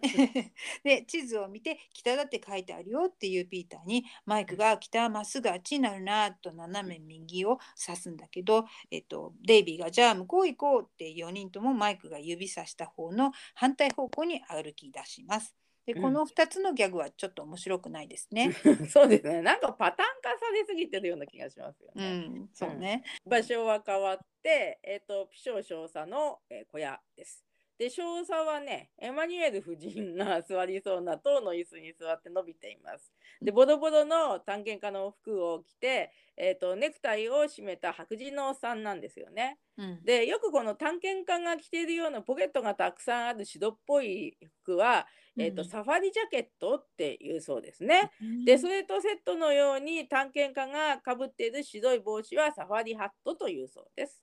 [0.00, 0.52] ですね。
[0.84, 15.54] で地図を見て北だって書いてあるよっていうピーターにマイクが北まっすぐあっちになるなと斜め右を指すんだけど、えっと、デイビーがじゃあ向こう行こうって4人ともマイクが指さした方の反対方向に歩き出します。
[15.88, 18.52] でこの2つのギャグはちょっと面白くないですね。
[18.92, 19.40] そうですね。
[19.40, 22.04] なんかパターン化されすぎてるような気がしますよね。
[22.04, 22.06] う
[22.42, 27.47] ん、そうね、うん、場所は変わって、えっ、ー、とピショー少佐の、えー、小屋です。
[27.78, 33.12] で少佐はねエマニュエル夫人が座りそうな塔の椅子に座って伸びています。
[33.40, 39.58] でボロボロの探検家の服を着て、えーと、ネクタイを締めた白人のおっさんなんですよね。
[39.76, 45.06] うん、でよくこの探検家が着ているようなポケットがたくさんある白っぽい服は、
[45.38, 48.10] えーと、うん、サファリジャケットっていうそうですね。
[48.20, 54.20] うん、でそれとセットのように探検家がかぶっている白い帽子はサファリハットというそうです。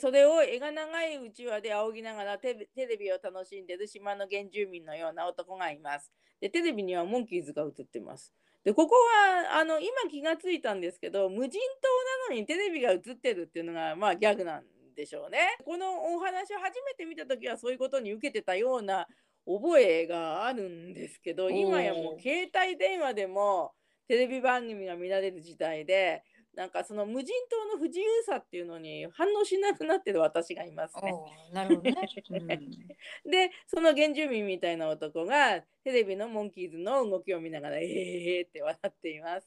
[0.00, 6.10] それを絵が長いうちわで仰ぎながらテレビを楽しんでいる島の原住民のような男がいます。
[6.40, 8.32] でテレビにはモンキーズが映ってます。
[8.64, 14.64] でここはあの今気がついたんですけど無人島なのにテレビが映ってるっていうのがまあギャグなん
[14.96, 15.56] でしょうね。
[15.64, 19.06] このお話を初めて見た時はそういうことに受けてたような
[19.46, 23.72] 覚えがあるんですけど今やもう携帯電話でも
[24.08, 26.22] テレビ番組が見られる時代で
[26.54, 31.14] なんかその無人島の不自由さっていうのに反応しなくなってる私がいますね。
[31.52, 31.96] なるほどね。
[33.24, 39.46] うん、でその原住民みたいな男がテレビのモンキーズの動きを見ながら「ええー」って笑っています。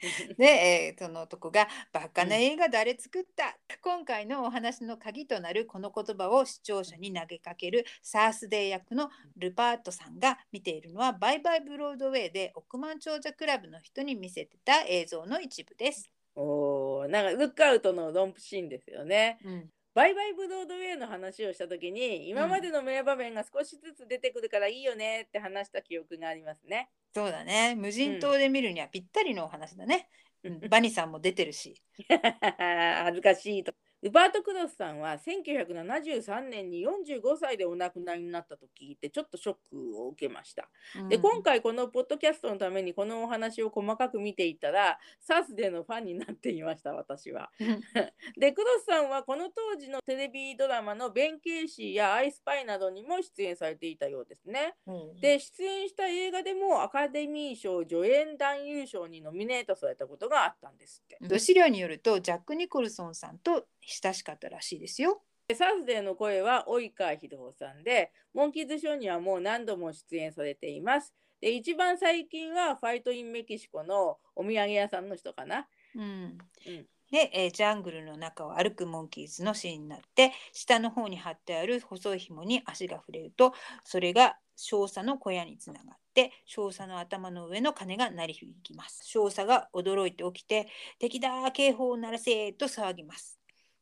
[0.38, 16.10] で、えー、その男が「バカな映画誰作った、うん、今回のお話の鍵となるこの言葉を視聴者に投げかけるサースデー役のルパートさんが見ているのはバイバイブロードウェイで億万長者クラブの人に見せてた映像の一部です。
[16.34, 19.38] おなんかルックアウトのロンプシーンですよね。
[19.44, 26.88] うんバイバイブロードウェイの話をした時に今までの名場面が少しずつ出てくるからいいよねって話した記憶がありますね。
[27.12, 30.08] そうだね無人島で見るにはぴったりのお話だね。
[30.44, 31.82] うん、バニさんも出てるし。
[32.08, 40.70] 恥ずかしいとウバート・クロスさんは1973年に45歳でお亡くなりになったと聞いてちょっとショックを受けました。
[40.98, 47.50] うん、で今回このポッドキャストのためにこのお話を細かく見ていたらサースデーのファンになっていました私は。
[48.38, 54.76] でクロスさんはこの当時のテレビドラマの「弁慶師」や「アイスパイ」などにも出演されていたようですね。
[54.86, 61.38] うん、で出演した映画でもアカデミー賞助演男優賞にノミネートされたことがあったんですって。
[61.38, 65.22] 資料によるとジャック・ニコルソンさんと親しかったらしいですよ。
[65.54, 71.12] サーズデーの声は及川秀夫さんで、モンキーズショーにはもう何度も出演されています。
[71.40, 75.66] で、一番最近はファイト・イン・メキシコのお土産屋さんの人かな。
[75.94, 76.02] うん。
[76.02, 83.52] うんで、えー、ジャングルの中を歩くモンキーズのシーンになって下の方に張ってある細い紐に足が触れると
[83.84, 93.39] それが少佐の小屋につながって少佐の頭の上の鐘が鳴り響きます少佐が驚いて起きて敵だ警報を鳴らせと騒ぎます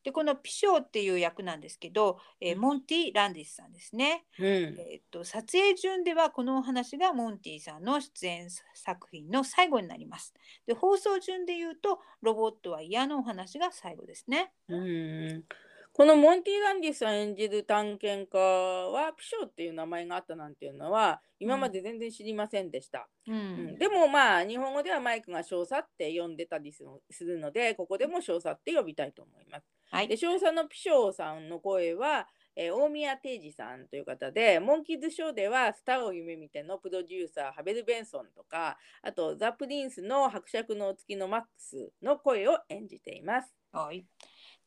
[0.08, 10.32] でこのピショーっていう役なんですけど、えー、モンティ・ランディスさんですね、うん、えー、っと撮影順ではこのお話がモンティさんの出演作品の最後になります。
[10.66, 14.50] で放送順で言うとロボットは嫌のお話が最後ですね。
[14.70, 15.44] うん
[15.92, 23.36] このモンティ・ランディスさん演じる探検家はピショーっていう名前があったなんていうのは今まで全然知りませんでした、うん、う
[23.72, 43.54] ん、でもまあ日本語ではマイクが少佐って呼んでたりするのでここでも少佐って呼びたいと思いますはい、で少佐のピショーさんの声は、えー、大宮定治さんという方でモンキーズショーではスターを夢見てのプロデューサーハベル・ベンソンとかあとザ・プリンスの伯爵の月のマックスの声を演じています。
[43.72, 44.04] はい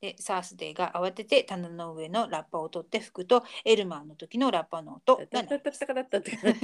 [0.02, 6.58] でサースデーが慌てて棚の上のラッパを取って吹くとエルマーの時のラッパの音が鳴ります。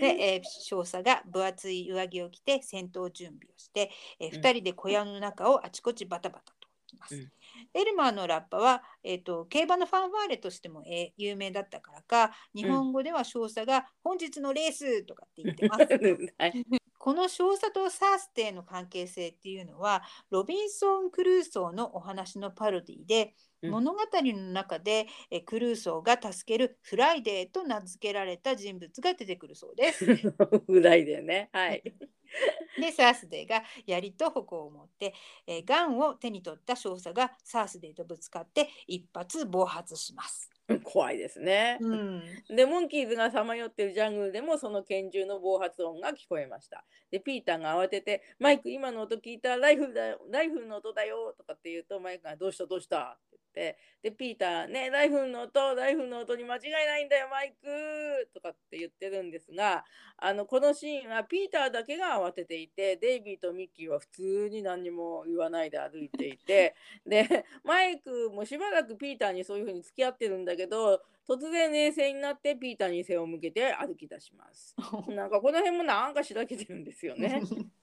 [0.00, 7.14] で、えー、少佐が分厚い上着を着て戦闘準備をして、えー、2人で小屋の中をあちこちバタバタと行きます。
[7.14, 7.32] うん
[7.74, 15.86] エルマーのラッパは、えーと、競馬のファンファーレとしても、えー、有名だったからか日本語では少佐が「本日のレース」とかって言ってます。
[16.38, 16.64] はい、
[16.98, 30.04] この少佐とサースデーの関係性っていうのはロビンソン・クルーソーのお話のパロディで、うん、物語の中でえクルーソーが助けるフライデーと名付けられた人物が出てくるそうです。
[30.66, 31.50] フライデーね。
[31.52, 31.82] はい。
[32.80, 35.14] でサースデーが槍と矛を持って、
[35.46, 40.50] えー、ガンを手に取った少佐がサースデーとぶつかって一発暴発します。
[40.84, 42.22] 怖いですね、うん、
[42.54, 46.84] でモンキーズがさまよってるジャングルでもその拳銃の暴発音が聞こえました。
[47.10, 49.56] でピーターが慌てて「マイク今の音聞いた。
[49.56, 50.20] ライフルだよ。
[50.30, 52.66] ライフルの音だよ」とかって言うとマイクが「どうした？
[52.66, 53.27] どうした?」っ
[53.58, 59.84] てでピーターねライフルの音ライフルの音に間違いないんだよマイクとかって言ってるんですが
[60.16, 74.74] あのこのシーンはピーターだけが慌てていてデイビーとミッキーは普通に何も言わないで歩いていて でマイクもしばらくピーターにそういう風に付き合ってるんだけど突然冷静になってピーターに背を向けて歩き出します。
[75.12, 77.42] なんかこの辺もなんかしらけてるんですよね。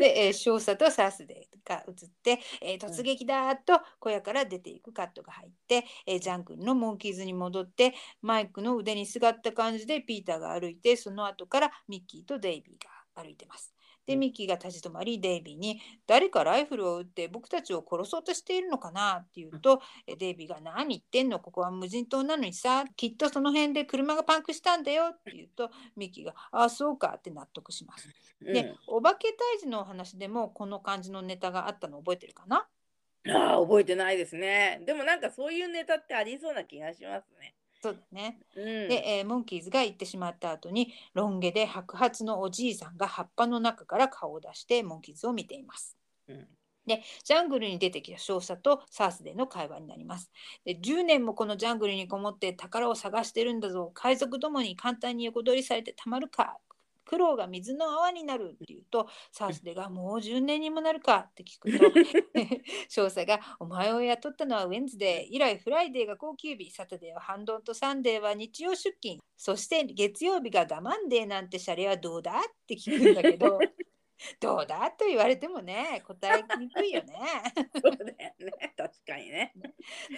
[0.00, 13.74] で、えー、少佐とサースデーが映って、えー、突撃だと小屋から出ていくカットが入って、えー、ジャングルのモンキーズに戻ってマイクの腕にすがった感じでピーターが歩いてその後からミッキーとデイビーが歩いてます。
[14.10, 28.08] でミッキーが立ち止まりデイビーに「誰かライフルを撃って僕たちを殺そうとしているのかな?」って言うと、うん、デイビーが「何言ってんのここは無人島なのにさきっとその辺で車がパンクしたんだよ」って言うとミッキーが「ああそうか」って納得します。
[28.40, 32.66] でお化け退治のお話でもこの感じのネタがあったの覚えてるかな？
[33.28, 34.80] あ覚えてないですね。
[34.86, 37.54] でもなんかそういうネタってありそうな気がしますね。
[37.82, 38.38] そうだね。
[38.56, 45.96] うん、で、えー、モンキーズが行ってしまった後にロン毛で白髪のおじいさんが葉っぱの中から顔を出してモンキーズを見ています。
[46.28, 46.46] うん
[46.86, 50.32] でジャングルに出てきた少佐とサースでの会話になります。
[50.64, 56.58] で10年もこのジャングルにこもって宝を探してるんだぞ海賊どもに簡単に横取りされてたまるか
[57.04, 61.84] 苦労が水の泡になるって言うとサースデがもう10年にもなるかって聞くと
[62.88, 73.58] 少佐がお前を雇ったのはウェンズデー以来フライデーが公休日サタデーは半ドンとサンデーは日曜出勤そして月曜日が我慢デーなんてシャレはどうだって聞くんだけど
[74.40, 77.14] どうだと言われてもね答えにくいよね。
[77.82, 79.52] そうだよね確かにね。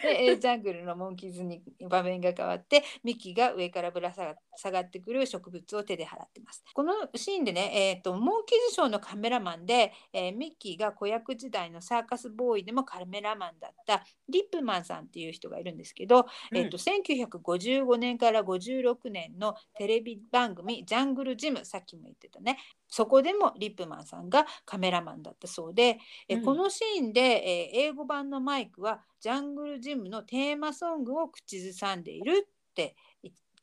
[0.02, 6.64] でジャングルのモンキーズに場面が変わってミッキーが上からぶら下がってくる植物を手で払ってます。
[6.74, 32.96] このシーンでね、えーと、モンキーズショーのカメラマンで、えー、ミッキーが子役時代のサーカスボーイでもカメラマンだったリップマンさんっていう人がいるんですけど、うん、えーと、1955年から56年のテレビ番組「ジャングルジム」さっきも言ってたねそこでもリップマンさんがカメラマンだったそうで、うん、このシーンで、えー、英語版のマイクはジャングルジムのテーマソングを口ずさんでいるって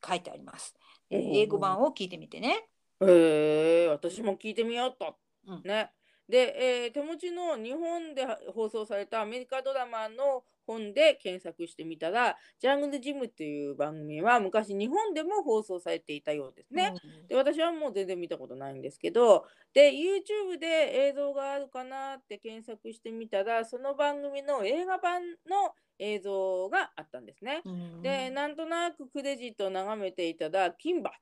[0.07, 0.75] 書いてあります。
[1.09, 2.67] えー、英語版を聞いてみてね。
[3.01, 5.15] えー、私も聞いてみようと。
[5.47, 5.91] うん、ね。
[6.27, 16.93] で、えー、手持ちの日本で放送されたアメリカドラマの本で検索してみたら、ジャングルジムっていう番組は昔日本でも放送されていたようですね。
[17.03, 27.61] うん、で、私はもう全然見たことないんですけど、で、YouTube で映像があるかなって検索してみたら、その番組の映画版の映像があったんですね。
[27.65, 31.13] うん、で、なんとなくクレジットを眺めていたら、キンバっ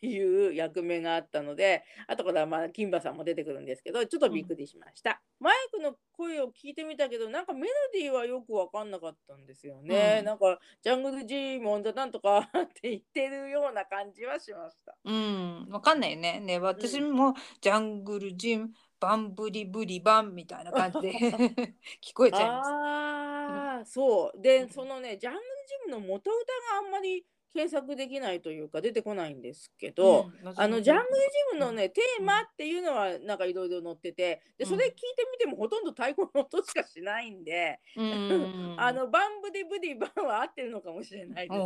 [0.00, 14.96] ていう役目があったので後からまあ金馬さんも出てくるんですけどちょっとびっくりしました、うん、マイクの声を聞いてみたけどなんかメロディーはよく分かんなかったんですよね、うん、なんかジャングルジーモンだなんとかって言ってるような感じはしました。
[15.04, 15.66] うん。
[15.70, 16.40] 分かんないよね。
[16.40, 21.12] ね私もジャングルジムバンブリブリバンみたいな感じで
[22.04, 22.70] 聞こえちゃいます。
[22.70, 24.40] ああ、そう。
[24.40, 25.44] でそのねジャングル
[25.86, 31.06] ジムの元歌があんまり検索できないというか出てこないんですけど、うん、あのジャングル
[31.52, 41.60] ジムのね、うん、テーマっていうのはなんかいろいろ載っててでそれ聞いてみてもほとんど太鼓の音しかしないんで、うん、 あのバンブディブディバンは合ってるのかもしれないです。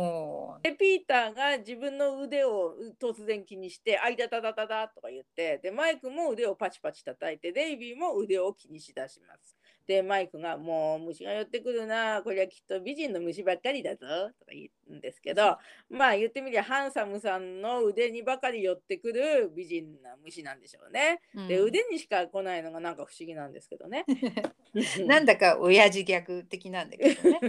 [0.63, 9.57] でピーターが自分の腕を突然気にして「あいだただただ」とか言ってでマイクも腕をパチパチ叩いてデイビーも腕を気にしだします。
[9.87, 14.05] でマイクが「もう虫が寄ってくるなこれはきっと美人の虫ばっかりだぞ」
[14.39, 15.57] とか言うんですけど
[15.89, 21.21] まあ言ってみりゃハンサムさんの腕にばかり寄ってくる美人な虫なんでしょうね。
[21.35, 24.05] うん、で腕にしか来ないのがなんか不思議なんですけどね。
[25.05, 27.39] なんだか親父ギャグ的なんだけどね。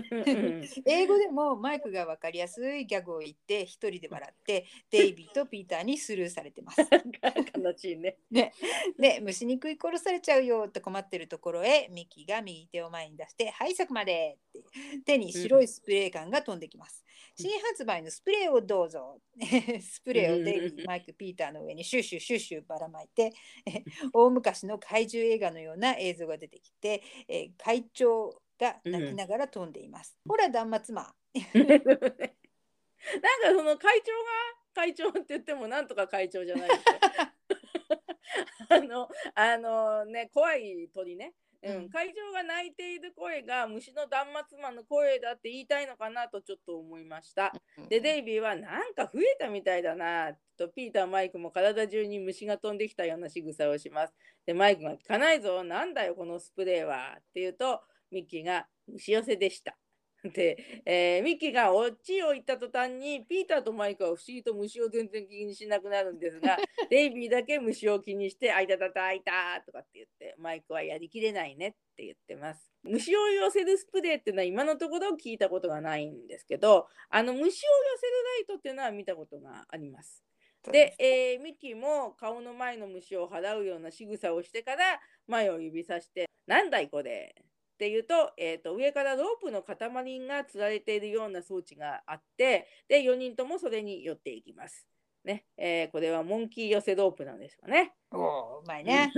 [0.84, 6.82] 英語でもマイクが分かりやすいギャグを言って一人で笑ってデイビーとピーターにスルーされてます。
[7.56, 8.18] 悲しいね。
[8.30, 8.52] ね
[8.98, 14.62] で虫に食い殺されちゃうよって困ってるところへミキが右手を前に出して「はいそこまで!」って
[15.04, 17.04] 手に白いスプレー缶が飛んできます。
[17.38, 19.20] うん、新発売のスプレーをどうぞ
[19.80, 23.32] スプレーをデイビー、マイク、ピーターの上にシュッシュシュッシュばらまいて
[24.12, 30.18] 大昔の怪獣映画のような映像が出てきて、え会長が泣きながら飛んでいます。
[30.24, 31.14] うん、ほら断末魔
[31.54, 36.82] なんかその会長が会長って言ってもなんとか会長じゃないです
[38.68, 41.32] あのあのね怖い鳥ね
[41.62, 47.52] うん、会場が泣いている声が虫の断末魔の声だって言いたいのかなとちょっと思いました。
[47.88, 54.14] でデイビーはなんか増えたみたいだなとピーターマイクも体中に虫が飛んできたような仕草をします。
[54.46, 57.80] でマイクが聞かないぞなんだよこのスプレーはって言うと
[58.10, 59.76] ミッキーが虫寄せでした。
[60.32, 66.56] で、えー、ミッキーがオチを言った途端にピーターとマイクは不思議と虫を全然気にしなくなるんですが
[66.90, 72.70] デイビーだけ虫を気にして「あいたたたあいた」とかって言ってマイクはやりきれないねって言ってます。
[72.82, 80.22] 虫を寄せるスプレーっていうのは今のところ聞いたことがないんですけどあの虫を寄せるライトっていうのは見たことがあります。
[80.70, 87.34] で、えー、ミッキーも顔の前の虫を払うような仕草をしてから前を指さして「なんだいこれ」
[87.76, 94.86] っていうと,、えーと、上からロープの塊がつられているような装置があってで4人ともそれに寄っていきます。
[95.26, 97.92] ねえー、これはモンキー寄せロープなんですかね。
[98.12, 99.12] おうまいね。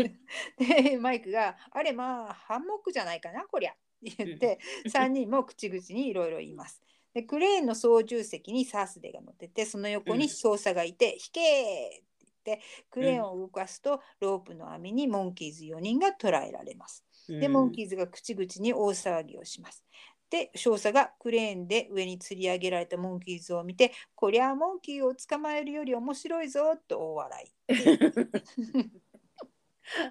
[0.58, 3.74] でマイクが「あれまあハンモックじゃないかなこりゃ」っ
[4.16, 6.82] て言って3人も口々にいろいろ言います。
[7.12, 11.40] でクレーンの操縦席にサースデが乗っててその横に少佐がいて「引け!」
[12.00, 12.04] って
[12.44, 17.04] 言ってクレーンを動かすとロープの網にモンキーズ4人が捕らえられます。
[17.28, 19.84] で、モンキーズが口々に大騒ぎをします。
[20.32, 27.52] で、少佐がクレーンで上に吊り上げられたモンキーズを見て、こりゃモンキーを捕まえるより面白いぞと大笑い。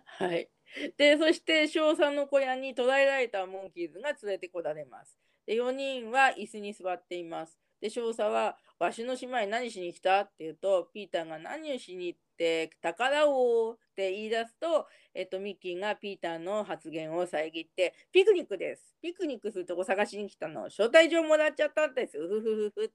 [0.05, 0.47] はい。
[0.95, 5.17] で、そして少佐の小屋に捕らえられたモンキーズが連れてこられます。
[5.47, 7.57] で、4人は椅子に座っています。
[7.82, 10.22] で、少佐は、わしの島に何しに来た？
[10.22, 13.78] って言うと、ピーターが何をしに行って宝を？
[14.02, 18.95] って言い出すと、えっと、ミッキーがピーターの発言を遮ってピクニックです。
[19.02, 20.66] ピクニックするとこ探しに来たの。
[20.66, 22.18] 招待状もらっちゃったんです。
[22.18, 22.91] うふふふふ。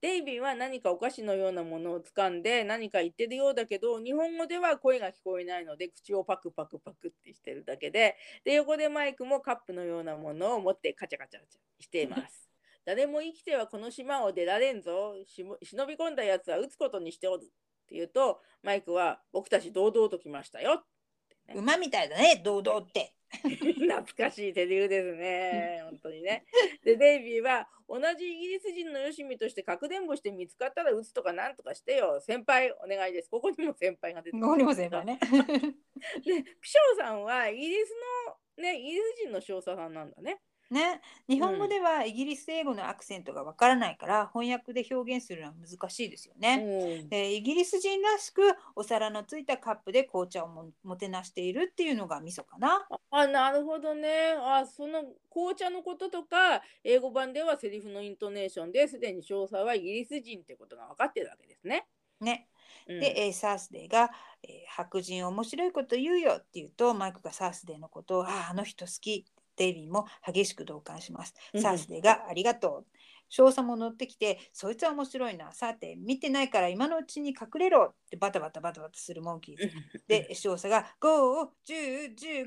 [0.00, 11.40] デイビーは何かお菓子のようなものを掴んで何か言ってるようだけど日本語では声が聞こえないので口をパクパクパクってしてるだけでで横でマイクもカップのようなものを持ってカチャカチャ
[11.80, 12.48] しています。
[12.86, 15.14] 誰も生きてはこの島を出られんぞ。
[15.26, 17.52] 忍び込んだやつは撃つことにしておる。
[17.88, 20.82] って言うとマイクは僕たち堂々と来ましたよ、
[21.48, 25.82] ね、馬みたいだね堂々って 懐かしい手流ですね。
[25.84, 26.46] 本当にね。
[26.82, 32.20] で、デイビーは同じイギリス人のよしみとして核伝母して見つかったら撃つとかなんとかしてよ。
[32.20, 33.28] 先輩お願いです。
[33.28, 35.18] ここにも先輩が出てここにも先輩ね。
[35.20, 37.94] で、ピショーさんはイギリス
[38.56, 40.40] のね、イギリス人の少佐さんなんだね。
[40.70, 47.00] ね、日本語ではイギリス英語のアクセントがわからないから、翻訳で表現するのは難しいですよね。
[47.02, 48.42] うん、でイギリス人らしく
[48.76, 52.86] お皿のついたカップで紅茶をももてなしているっていうのがミソかな。
[53.10, 54.66] あなるほどねあ。
[54.66, 61.86] その紅茶のこととか英語版ではセリフのイントネーションですでに詳細はイギリス人ってことが分かってるわけですね。
[62.20, 62.48] ね。
[62.86, 64.10] で、えー、サースデーが、
[64.42, 69.26] えー、白人面白いこと言うよって言うとマイクがサースデーのことを「あああの人好き」
[69.58, 71.34] デイビーも激しく同感します。
[71.56, 72.98] サースデーがありがとう。
[73.28, 75.52] 少佐も乗ってきて、そいつは面白いな。
[75.52, 79.70] さて、見てないから今のうちに隠れろってバタバタバタバタするモンキーズ。
[80.06, 82.14] で、少佐が5、10、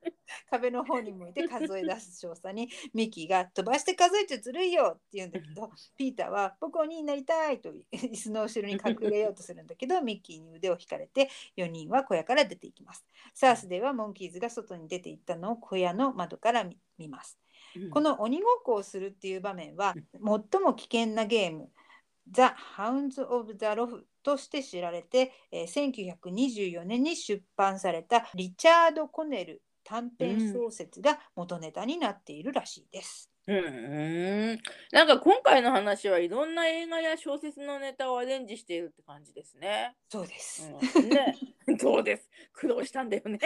[0.50, 13.06] 壁の方に向いて数え出す少佐にミッキーが飛ばして数えちゃずるいよって言うんだけど、 ピーターは僕鬼になりたいと椅子の後ろに隠れようとするんだけど、 ミッキーに腕を引かれて4人は小屋から出ていきます。
[13.34, 16.68] サースではモンキーズが外に出て行ったのを小屋の窓から
[16.98, 17.38] 見ます。
[17.90, 21.72] この鬼ごっこをするっていう場面は、最も危険なゲーム、
[22.30, 22.42] The
[22.76, 33.30] Hounds of the Lof として知られて、えー、1924年に出版されたリチャード・コネル短編小説が元ネタになっているらしいです。
[33.46, 34.58] うん、
[34.90, 39.94] なんか今回の話はいろんな映画や小説のネタをアレンジしているって感じですね。
[40.08, 40.72] そうです。
[40.96, 41.36] うん、ね、
[41.78, 42.30] そうです。
[42.54, 43.38] 苦労したんだよね。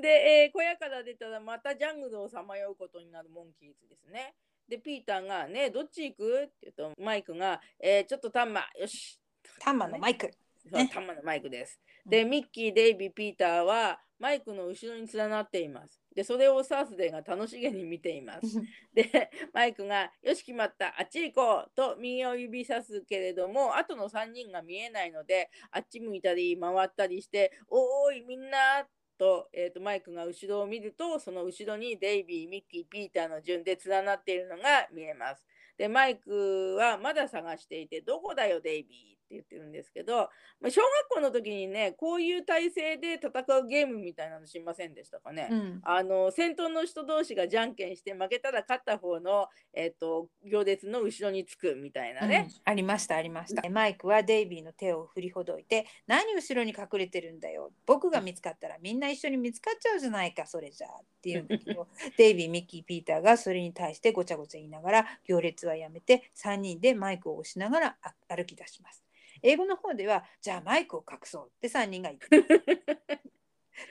[0.00, 4.36] で、えー、小屋から出たらまたジャングルをさまようことになるモンキーズですね。
[4.68, 6.44] で、ピーターがね、どっち行く？
[6.44, 9.20] って言うと、マイクが、えー、ちょっとタンマ、よし。
[9.58, 10.30] タンマのマイク。
[10.70, 11.80] そう、タンマのマイクです。
[12.06, 16.00] で、ミッキー、デイビー、ピーターはマイクの後ろに連なっています。
[16.14, 18.60] で、それをサースデーが楽しげに見ています。
[18.94, 28.86] で、マイクが、よし、決まった、あっち行こうと右を指さすけれども、後の3人が見えないので、あっち向いたり、回ったりして、おーい、みんな
[29.18, 35.46] と,、えーと、マイクが後ろを見ると、その後ろにデイビー、ミッキー、ピーターの順で連なっているのが見えます。
[35.76, 39.13] で、マイクはまだ探していて、どこだよ、デイビー？
[39.34, 40.28] 言ってるんですけど、
[40.60, 45.48] まあ、小学校の時にねこういう体勢で戦うゲームみたいなのしませんでしたかね。
[45.50, 53.68] うん、あの先頭の人同士がじゃんけんして負けたら勝った方の、えーと、行列の後ろにつくみたいなね、うん、ありましたありました。
[53.68, 60.90] マイクはデイビーの手を振りほどいて「何後ろに隠れてるんだよ僕が見つかったらみんな一緒に見つかっちゃうじゃないかそれじゃ」っ
[61.22, 67.96] て言うんだけどデイビーミッキーピーターがそれに対してごちゃごちゃ言いながら行列はやめて3人でマイクを押しながら
[68.28, 69.04] 歩き出します。
[69.44, 73.20] 英語の方では、じゃあマイクを隠そうって3人が言って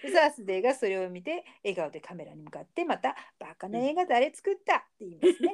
[0.01, 5.53] でサースデーがそれを見て笑顔でカメラに向かってまた「バカな映画誰作った?」って言いますね。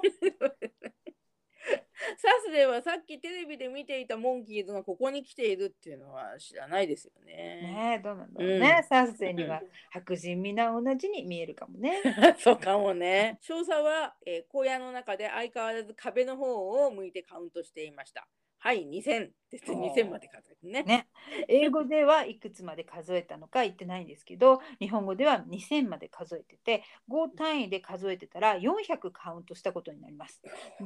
[2.18, 7.34] サースデーはさっきテレビで見ていたモンキーズがここに来ているっていうのは知らないですよね。
[7.62, 8.78] ねどうなんだろうね。
[8.78, 12.02] うん、サスデーには白人皆同じに見えるかもね。
[12.40, 13.38] そうかもね。
[13.42, 18.28] 少佐は、えー、小屋の中で相変わらず壁の方を向いてカウントしていました。
[18.58, 19.66] はい2000です。
[19.66, 20.84] 2000まで数えてね。
[20.84, 21.08] ね。
[21.48, 30.42] 英語ではいくつまで数えたのか言ってないんですけど日本語では2000まで数えてて5単位で数えてたら400カウントしたことになります。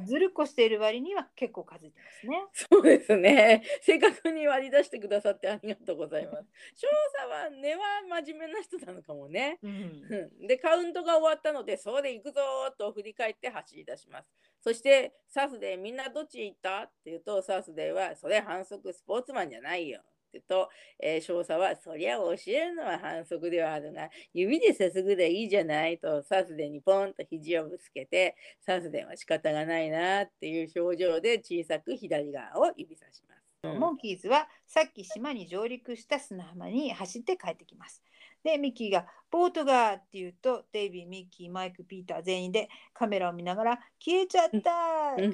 [0.06, 2.44] ずるこしている割には結構数えてますね。
[2.52, 3.62] そうですね。
[3.82, 6.48] 正確に割り出してくださってありがとうございます。
[6.76, 7.82] 少佐は根は
[8.22, 12.40] 真面目な人なのかもね、うん、でカウントが終わったのでそうで行くぞ
[12.78, 14.30] と振り返って走り出します。
[14.60, 16.82] そしてサスでみんなどっち行った？
[16.84, 20.00] って言うとサスデーはそれ反反則スポーツマンじゃないよ。
[20.00, 20.68] ってと、
[21.00, 33.44] えー、少佐はそりゃ教えるのは反則ではあるが指でさすぐでいいじゃないとサスデにポンと肘をぶつけてサスデは仕方がないなっていう表情で小さく左側を指さします。
[33.78, 38.02] モンキーズはさっき島に上陸した砂浜に走って帰ってきます。
[38.44, 45.24] でミッキーが「ボートが」って言うとデイビーミッキーマイクピーター全員でカメラを見ながら「消えちゃった!」って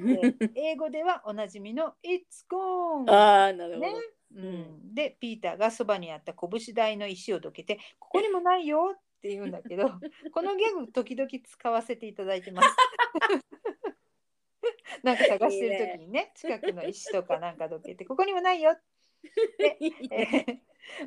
[0.54, 3.94] 英語ではおなじみの「It's gone」ああなるほど、ね。
[4.32, 9.90] うん、でピーターがそばにあった拳台の石をどけて「ここにもないよ」って言うんだけど
[10.32, 12.68] このギャグ時々使わせていただいてます。
[15.02, 16.32] なんか探してる時にね。
[16.36, 18.76] 近くの石とかなんかどけて「ここにもないよ」
[19.58, 19.78] で、
[20.10, 20.60] え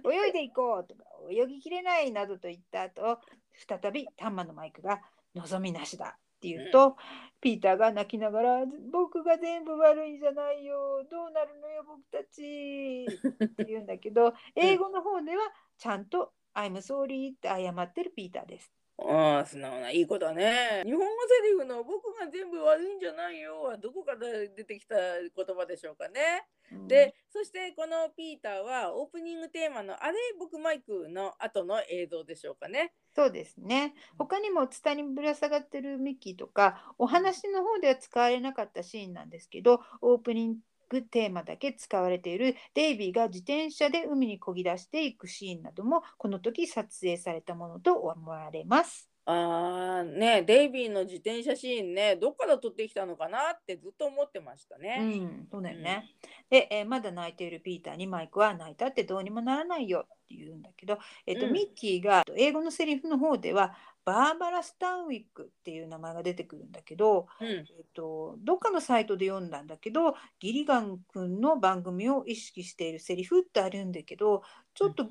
[0.03, 3.19] ー、泳いでいこうとか泳ぎきれないなどと言った後
[3.53, 5.01] 再びタンマのマイクが
[5.35, 6.93] 望みなしだって言うと、うん、
[7.41, 13.05] ピーターが泣きながら「僕が全部悪いんじゃないよどうなるのよ僕たち」
[13.45, 15.43] って言うんだけど 英語の方では
[15.77, 18.71] ちゃんと「I'm sorry」って謝ってるピーターです。
[19.05, 20.81] ああ、素直ないい子だね。
[20.85, 24.19] 日本語セリフの僕が全部悪いんじゃないよはどこから
[24.55, 26.47] 出てきた言葉でしょうかね。
[26.71, 32.93] うん、で、そしてこのピーターはオープニングテーマのあれ僕マイクの後の映像でしょうかね。
[33.13, 33.93] そうですね。
[34.17, 40.59] 他にもツタにぶら下がってるミッキーとかお話の方では使われなかったシーンなんですけど、オープニング
[41.01, 49.09] テーマだけ使われているデイビーが自転車で海に漕ぎ出していくシーンなどもこの時撮影されたものと思われます。
[49.25, 54.97] ああねデイビーの自転車シーンねどっから撮ってきたのかなってずっと思ってましたね。
[54.99, 56.09] うん、そうだよね。
[56.23, 74.43] うん、で、えー、まだ泣いているピーターにマイクは泣いたってどうにもならないよって言うんだけど、えーと、うん、ミッキーが英語のセリフの方ではバーバラ・スタンウィックっていう名前が出てくるんだけど、うん、えーと、どっかのサイトで読んだんだけどギリガン君の番組を意識しているセリフってあるんだけど
[74.73, 75.07] ちょっと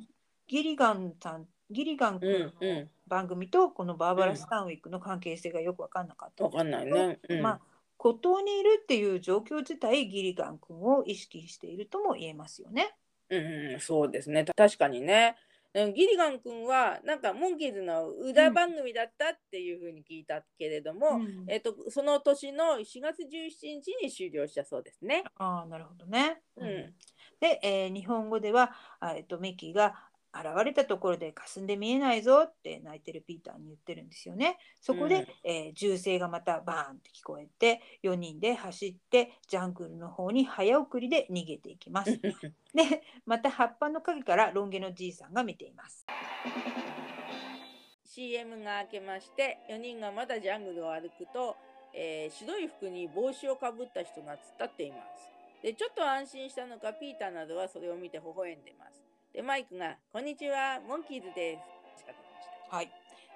[0.46, 7.18] ギリガンさんギリガン君の番組とこのバーバラ・スタンウィックの関係性がよく分かんなかった分かんないね。
[7.28, 7.60] うん、まあ
[7.96, 12.94] 孤島にいるっていう状況自体ギリガン君を意識しているとも言えますよね。
[13.30, 15.36] うん、そうですね確かにね。
[15.74, 25.24] ギリガン君はなんかモンキーズの歌番組だったっていうふうに聞いたけれども、うん、えっと、その年の4月17日に終了したそうですね。
[25.36, 26.42] あなるほどね。
[26.56, 26.94] うん、
[27.40, 28.72] で、えー、日本語では、
[29.16, 29.94] えっと、ミキが
[30.34, 34.58] 現れたところで霞んで見えないぞって泣いてるピーターに言ってるんですよね。
[34.80, 42.18] そこで、うん、えー、銃声がまたバーンって聞こえて4人で走ってジャングルの方に早送りで逃げていきます。
[42.72, 46.06] でまた葉っぱの陰からロン毛のじいさんが見ています。
[48.06, 51.56] CM が明けまして4人がまだジャングルを歩くと、
[51.94, 55.30] えー、白い服に帽子をかぶった人が突っ立っています。
[55.62, 59.01] でちょっと安心したのかピーターなどはそれを見て微笑んでます。
[59.32, 62.04] で、マイクが、こんにちは、モンキーズです。
[62.70, 62.92] はい。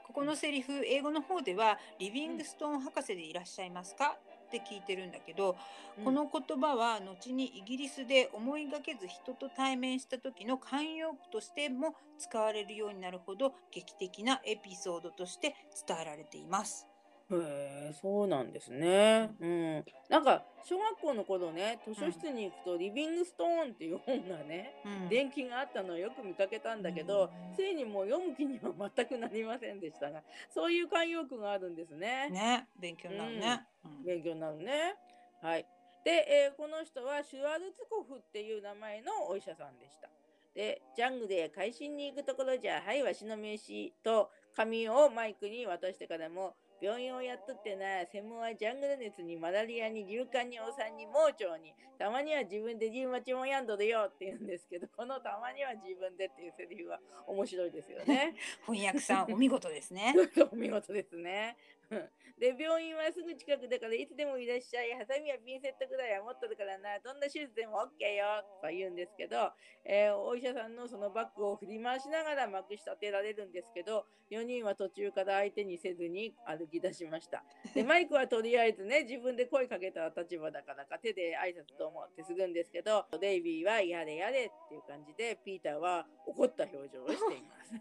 [0.06, 5.56] ここのセリフ、英語の方では、リビングストーン博士でいらっしゃいますか、って聞いてるんだけど、
[5.96, 15.54] うん、この言葉は後にイギリスで思いがけず人と対面した時の慣用句としても使われるようになるほど劇的なエピソードとして
[15.88, 16.86] 伝えられています。
[17.32, 19.30] へえ、そうなんですね。
[19.40, 19.84] うん。
[20.08, 25.08] なんか、小学校の頃ね、図書室に行くと、リビングストーンっていう本がね、うん。
[25.08, 30.22] 電気があったのをよく見かけたんだけど、ついにもう読む気には全くなりませんでしたが、
[30.54, 32.30] そういう慣用句があるんですね。
[32.30, 33.66] ね、勉強になるね。
[33.84, 34.04] うん。
[34.04, 34.94] 勉強になるね。
[35.42, 35.66] はい。
[36.04, 40.08] で、えーこの人はシュワルツコフっていう名前のお医者さんでした。
[40.54, 58.34] で、ジャングで会心に行くところじゃ、はい、わしの名刺と紙をマイクに渡してからも、病院をやっとってな、専門はジャングル熱にマラリアに流感にお産に盲腸に、たまには自分でリウマチもやんどるよって言うんですけど、このたまには自分でっていうセリフは面白いですよね。
[58.66, 60.14] 翻訳さん、お見事ですね。
[60.52, 61.56] お見事ですね。
[62.38, 64.92] で、病院はすぐ近くだからいつでもいらっしゃい。
[64.92, 66.98] ハサミやピンセットぐらいは持っとるからな。
[67.00, 68.44] どんな手術でも OK よ。
[68.60, 69.52] とか言うんですけど、
[69.84, 77.44] えー、お医者さんのそのバッグを振り回しながらまくし立てられるんですけど、4人は途中から相手にせずに歩き出しました。
[77.74, 87.74] で、 マイクはとりあえずね、自分で声かけた立場だからか手で挨拶と思ってするんですけど、デイビーはやれやれっていう感じで、ピーターは怒った表情をしています。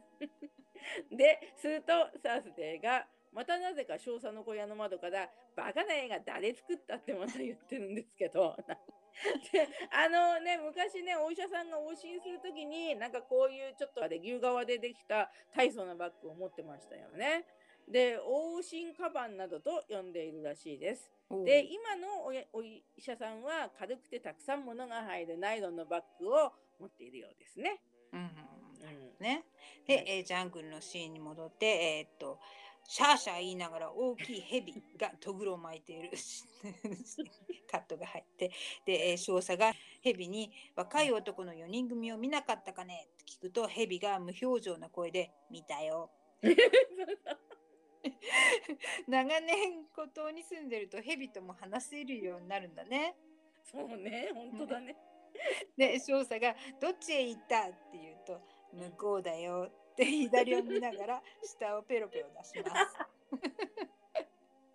[1.12, 5.28] で、するとサースデーがまたなぜか少佐の小屋の窓から
[5.58, 8.56] バカな映画誰作ったってまた言ってるんですけど
[9.52, 17.46] であのね昔ねお医者さんが往診する時になんかこういうちょっと牛革でできた大層なバッグを持ってましたよね。
[17.88, 21.12] で往診カバンなどと呼んでいるらしいです。
[21.44, 27.82] で今のお医者さんは軽くてたくさん物が入るナイロンのバッグを持っているようですね。
[28.14, 29.46] うん、うん、ね
[29.88, 32.40] で、えー、ジャングルのシーンに戻って、えー、っと
[32.88, 36.12] シャーシャー言いながら大きいヘビがとぐろを巻いている
[37.70, 38.52] カットが入って
[38.86, 43.08] で、えー、少佐がヘビに若い男の4人組を見なかったかね？
[43.14, 46.12] って聞くとヘビが無表情な声で見たよ。
[49.08, 53.16] 長年孤島に住んでるとヘビとも話せるようになるんだね。
[53.64, 54.96] そうね、本当だね。
[55.76, 62.98] で少佐が「どっちへ行った?」って言うと「向こうだよ」って左を見ながら下をペロペロ出します。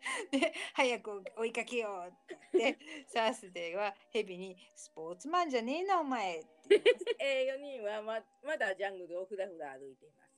[0.32, 6.82] で早く追いかけようって言って サースデーはヘビに「スポーツマンじゃねえなお前」って
[7.20, 10.30] えー、4人はままだジャングルをふらふら歩いています。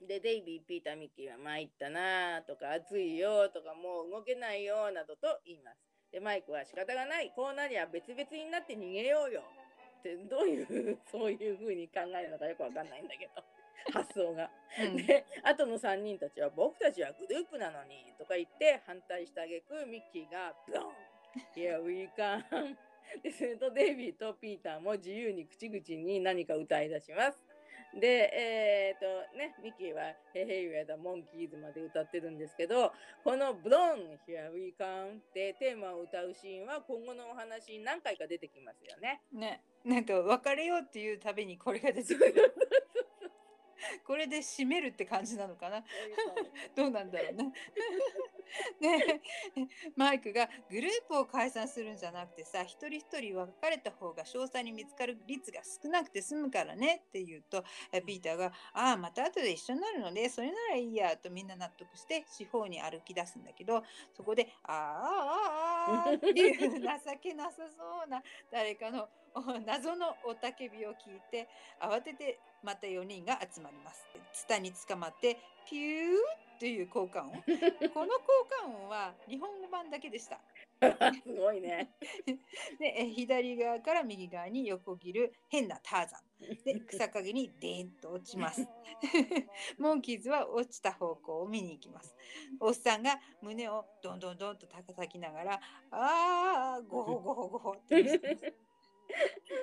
[0.00, 5.80] でデイビー、ピーター、ミッキーは参ったなとか暑いよとかもう動けないよなどと言います。
[6.12, 9.42] でマイクは仕方がないこうなりゃ別々になって逃げようよ
[9.98, 13.42] ってどういうそういう風に考えるのかよくわかんないんだけど。
[13.92, 14.50] 発想が。
[14.80, 20.92] うん、で後の3人たちは僕たちはグループなのにとか言って反対してあげくミッキーがブロン
[21.56, 22.76] Here we come
[23.22, 27.48] でするとデイビーとピーターも自由に口々に何か歌い出します。
[27.94, 32.92] で、えっ、ー、とね、ミキは Hey Hey We're the Monkeys まで歌ってるんですけど、
[33.24, 39.22] この Blon Here We Come ってテーマを歌うシーンは今後のお話に何回か出てきますよね。
[39.32, 42.54] ね、なんか別れようっていうたびにこれが出てくる。
[44.06, 45.84] これで締めるって感じなのかな？
[46.74, 47.52] どうなんだろうね。
[48.80, 49.22] ね。
[49.96, 57.62] マイクがグループを解散するんじゃなくてさ一人一人別れた方が詳細に見つかる率が少なくて済むからねって言うと
[58.06, 63.82] ピーターが「ああまた後で一緒になるのでそれならいいや」とみんな納得して四方に歩き出すんだけど
[64.12, 69.08] そこで「ああああ」っていう情けなさそうな誰かの
[69.66, 71.48] 謎の雄たけびを聞いて
[71.80, 74.06] 慌ててまた4人が集まります。
[74.32, 77.30] ツタに捕まってピューという効果音。
[77.94, 80.40] この効果音は日本語版だけでした。
[81.24, 81.92] すごいね。
[82.78, 86.22] で左側から右側に横切る変なターザン。
[86.64, 88.66] で草陰にデーンと落ちます。
[89.78, 92.14] モンキーズは落ちた方向を見に行きます。
[92.60, 95.60] おっさんが胸をどんどんどんと叩きながら
[95.90, 98.67] 「ああゴホゴホゴホ」って言ってます。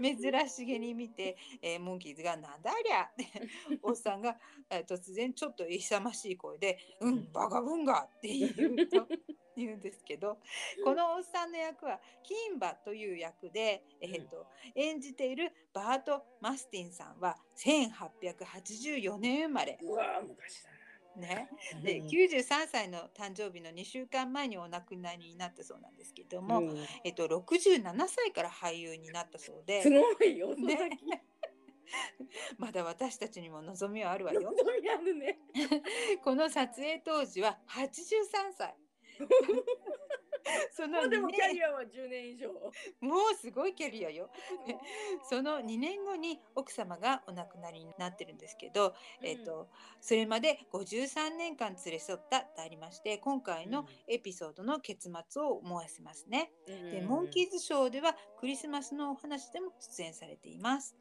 [0.01, 3.09] 珍しげに見て、えー、モンキーズが「なんだありゃ!
[3.81, 4.37] 」おっさんが、
[4.69, 9.07] えー、突然ちょっと勇ましい声で「うんバカブンガ!」って言うと。
[9.57, 10.37] 言うんですけど
[10.83, 14.45] このおっさんの役はキンバという役で、えーと、
[14.75, 19.79] 演じているバート・マスティンさんは1884年生まれ。
[19.81, 20.74] うわ昔だ
[21.17, 21.49] ね、
[21.83, 29.81] で93歳の誕生日の2週間前にお亡くなりになったそうなんですけども、うん、えっと、67歳から俳優になったそうで。
[29.81, 30.99] すごいよ、ね、
[32.57, 34.51] まだ私たちにも望みはあるわよ。
[35.13, 35.39] ね。
[36.23, 38.75] この撮影当時は83歳。
[40.71, 42.49] そのでもキャリアは10年以上。
[43.01, 44.29] もうすごいキャリアよ。
[45.29, 49.69] その2年後に奥様がお亡くなりになってるんですけど、うん、えっ、と
[49.99, 56.51] それまで53年間連れ添ったとありまして今回のエピソードの結末を思わせますね。
[56.67, 60.95] うん、でモンキーズショーではクリスマスのお話でも出演されています。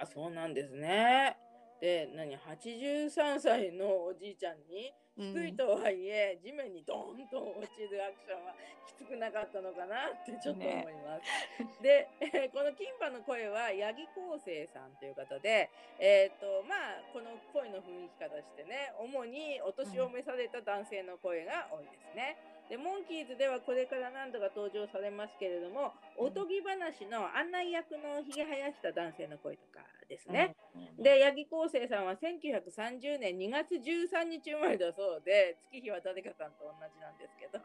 [0.00, 1.49] あそうなんですね。
[1.80, 8.56] で何83歳のおじいちゃんに低いとはいえ、地面にドーンと落ちるアクションは
[8.88, 11.60] きつくなかったのかなってちょっと思います。
[11.60, 15.68] ね、で、えー、このキンパの声は八木昴生さんという方で、
[16.00, 22.59] えっ、ー、とまあこの声の雰囲気からしてね主にお年を召された男性の声が多いですね。
[22.70, 30.54] でモンキーズではこれから何度か登場されますけれども、おとぎ話の案内役のひげ生やした男性の声とかですね。
[30.94, 37.58] で八木昴生さんは1930年2月13日生まれだそうで月日は誰かさんと同じなんですけど。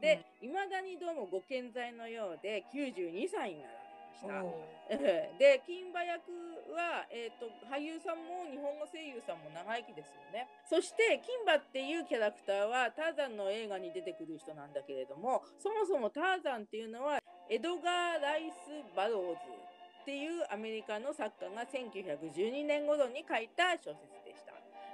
[0.00, 3.81] でいま、だにどうもご健在のようで92歳になられ
[4.12, 4.72] ました。
[5.38, 6.30] で金馬役
[6.74, 10.48] は、えーと、俳優さんも日本語声優さんも長生きですよね。
[10.64, 19.38] そして金馬っていうキャラクターはターザンの映画に出てくる人なんだけれどもそもそもターザンっていうのはエドガー・ライス・バローズ
[20.02, 24.21] っていうアメリカの作家が1912年頃に書いた小説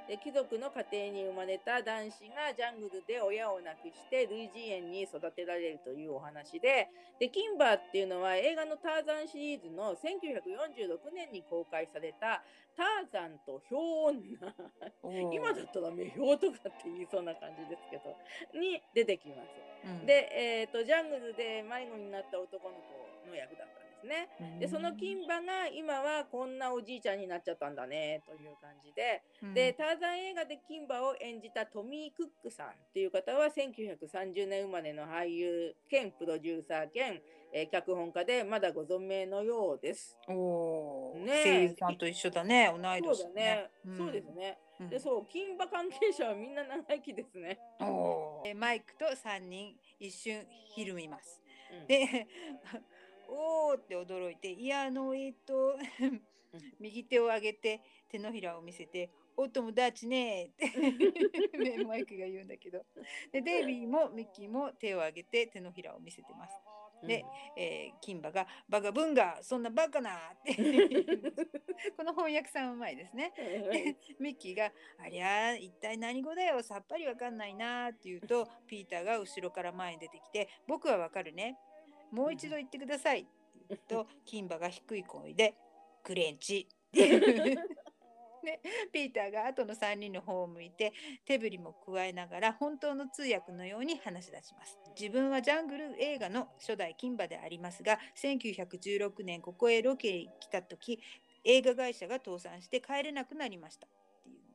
[0.09, 6.88] で貴族の家庭に生まれた男子がジャングルで親を亡くして類人猿に育てられるというお話で
[7.20, 12.42] でキンバーっていうのは映画のターザンシリーズの1946年に公開された
[12.72, 18.16] ターザンとヒョウ女 今だったら目標とかって言いそうな感じですけど
[18.59, 19.68] に出てきます。
[19.84, 23.77] うん、で、えーと、ジャングルで迷子になった男の子の役だった。
[23.77, 24.42] んです。
[24.42, 24.59] ね。
[24.61, 29.22] でその金馬が今はこんなおじいちゃんになっちゃったんだねという感じで、
[29.55, 37.20] でターザン映画で金馬を演じたトミー・クックさんっていう方は1930年生まれの俳優兼プロデューサー兼
[37.53, 40.18] えー、脚本家でまだご存命のようです。
[40.28, 44.59] おお、ね、声優さんと一緒だね、同い年、ね、そうですね。
[44.80, 47.59] うん、で、そう、金馬関係者はみんな長生きですね。
[47.80, 48.44] おお。
[48.55, 51.40] マイクと三人一瞬ひるみます。
[51.72, 52.26] うん、で、
[53.28, 55.76] おおって驚いて、いや、あの、えっ、ー、と、
[56.80, 59.10] 右手を上げて手のひらを見せて、
[59.40, 60.66] お友達ねって
[61.86, 62.84] マイクが言うんだけど
[63.30, 66.56] でデイビーもミッキーも手を上げて手のひらを見せてます。
[67.06, 70.54] で、うん、えー、金馬が「バカブンガそんなバカな!」って
[71.96, 73.32] この翻訳さんうまいですね。
[74.18, 81.56] ミッキーが「ありゃ一体何語だよさっぱりわかんないな」って言うとピーターが後ろから前に出てきて「僕はわかるね
[82.11, 83.26] もう一度言ってください」
[83.88, 85.54] と金馬が低い声で
[86.02, 86.68] 「クレンチ」
[88.42, 88.61] ね、
[88.92, 90.92] ピーターが後の3人の方を向いて
[91.26, 94.78] 手振りも加えながら本当の通訳のように話し出します。
[94.98, 101.00] 自分はジャングル映画の初代金馬でありますが1916年ここへロケに来た時
[101.44, 103.90] 映画会社が倒産して帰れなくなりましたっ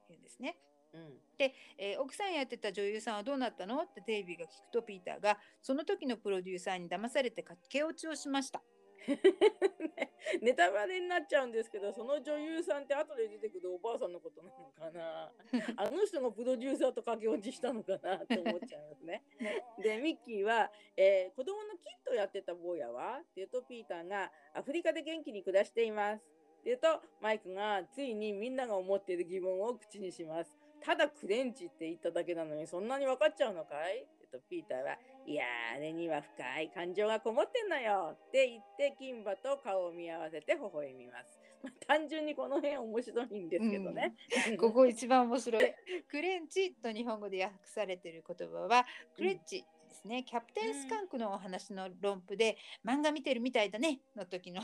[0.07, 0.57] ていうんですね。
[0.93, 3.81] うん、で、えー、奥さんやってた女優さんはどうなったの？
[3.81, 8.61] ってデイビーが聞くとピーターがその時のプロデューサーに騙されて駆け落ちをしました
[10.41, 15.31] ネタバレになっちゃうんですけどその女優さんって後で出てくるおばあさんのことなのかな？
[15.83, 19.23] あの人のプロデューサーと駆け落ちしたのかなって思っちゃいますね。
[19.81, 26.23] でミッキーは、えー、子供のキットやってた坊やはって言うとピーターがアフリカで元気に暮らしています。
[26.23, 30.62] って言うとマイクがついにみんなが思っている疑問を口にします。
[30.83, 34.05] ただクレンチって言っただけなのにそんなに分かっちゃうのかい？
[34.33, 41.39] とピーターは、いやあれには深い感情がこもってんのよって言って金馬と顔を見合わせて微笑みます。
[41.61, 44.15] まあ、単純にこの辺面白いんですけどね。
[44.49, 45.73] うん、ここ一番面白い。
[46.09, 49.63] クレンチと日本語で訳されてる言葉は、クレッチ
[49.93, 50.23] ですね。
[50.23, 54.61] キャプテンスカンクのお話の論布で、うん、漫画見てるみたいだねの時 の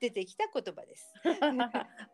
[0.00, 1.14] 出てきた言葉です。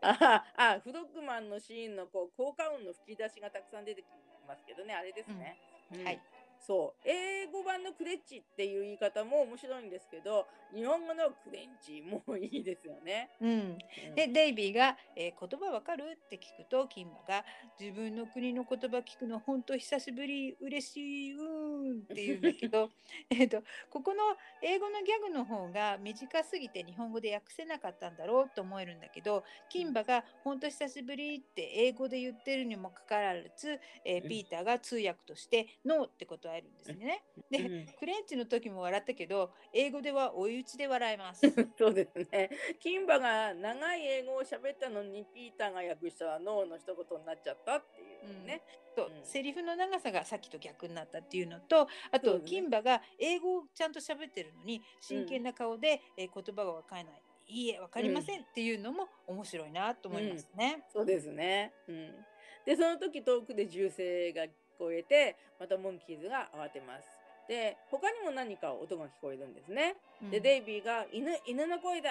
[0.03, 4.07] ああ、フドッグマンのシーンのこう効果音の吹き出しがたくさん出てき
[4.47, 5.59] ますけどね、あれですね。
[5.93, 6.21] うん、はい。
[6.67, 13.31] そう英語版のクレッチっていう言い方も面白いんですけど日本語のクレンチもいいですよね。
[13.41, 13.79] うん、
[14.17, 17.45] でデイビーが、えー、言葉わかる?」って聞くと金馬が
[17.79, 22.91] 「自分の国の言葉聞くの本当久しぶり嬉しいうーん」って言うんだけど
[23.31, 24.23] えとここの
[24.63, 37.23] 英語のギャグの方が短すぎて日本語で訳せなかったんだろうと思えるんだけど金馬が「本当久しぶり」って英語で言ってるにもかかわらず、えー、ピーターが通訳として「ノー」ってことはえるんですね。
[37.51, 41.41] で、クレンチの時も笑ったけど、英語では追い打ちで笑います。
[41.79, 42.51] そうですね。
[42.81, 48.63] キンバが長い英語を喋ったのに、ピーターが訳したらノーの一言になっちゃったっていうね。
[48.97, 57.23] うん、と、うん、セリフの長さがさっきと逆になったっていうのと、あと、ね、キンバが英語をちゃんと喋ってるのに、真剣な顔で、うん、え言葉がわからない。
[57.47, 60.83] いいえ、わかりませんっていうのも面白いなと思いますね。
[60.93, 61.73] そうですね。
[61.89, 62.25] うん。
[62.65, 64.47] で、その時遠くで銃声が
[64.79, 67.09] こえてまたモンキーズが慌てます。
[67.49, 69.97] で他にも何か音が聞こえるんですね。
[70.23, 72.11] うん、でデイビーが犬「犬の声だ!」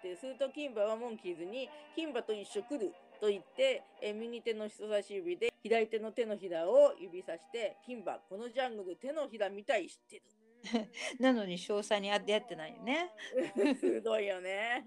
[0.00, 10.22] ってするとキンバはモンキーズに「キンバと一緒来る!」と言ってえ右手の人差し指で左手の手のひらを指さして「キンバこのジャングル手のひらみたい知ってる」
[11.18, 13.10] なのに詳細に出会ってないよね。
[13.78, 14.84] すごいよね。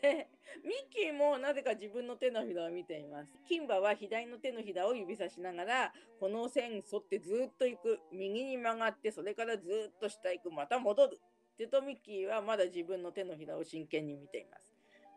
[0.00, 0.28] で
[0.64, 3.38] ミッキーもなぜか自分の手のひらを見ています。
[3.46, 7.98] キンバは左の手のひらを指さしながらこの線沿ってずっと行く。
[8.12, 10.50] 右に曲がってそれからずっと下行く。
[10.50, 11.20] また戻る。
[11.54, 14.67] ってとミッキーはまだ自分の手のひらを真剣に見ています。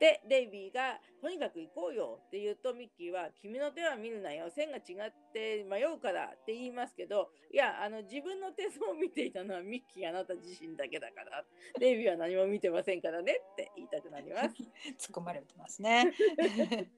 [0.02, 4.49] で、デイビーが、とにかく行こうよって言うと、ミッキーは、君の手は見るなよ。
[4.49, 11.45] 線が違って迷うからって言いますけど、いや、あの、自分の手相を見ていたのはミッキーあなた自身だけだから、
[11.80, 14.47] デイビーは何も見てませんからねって言いたくなります。
[14.49, 16.12] 突っ込まれてますね。
[16.36, 16.89] で、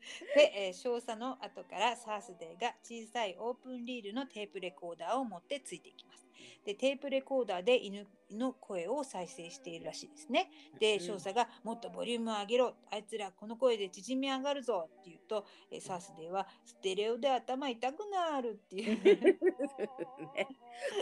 [0.56, 6.23] えー、少佐の後からサースデーが小さいオープンリールのテープレコーダーを持ってついていきます。
[6.66, 10.50] でテープレコーダーで犬の声を再生しているらしいですね。
[10.80, 12.74] で少佐が「もっとボリューム上げろ。
[12.92, 19.04] あいつらこの声で縮み上がるぞ」って言うとえサースデーは「ステレオで頭痛くなる」っていう。
[20.34, 20.48] ね、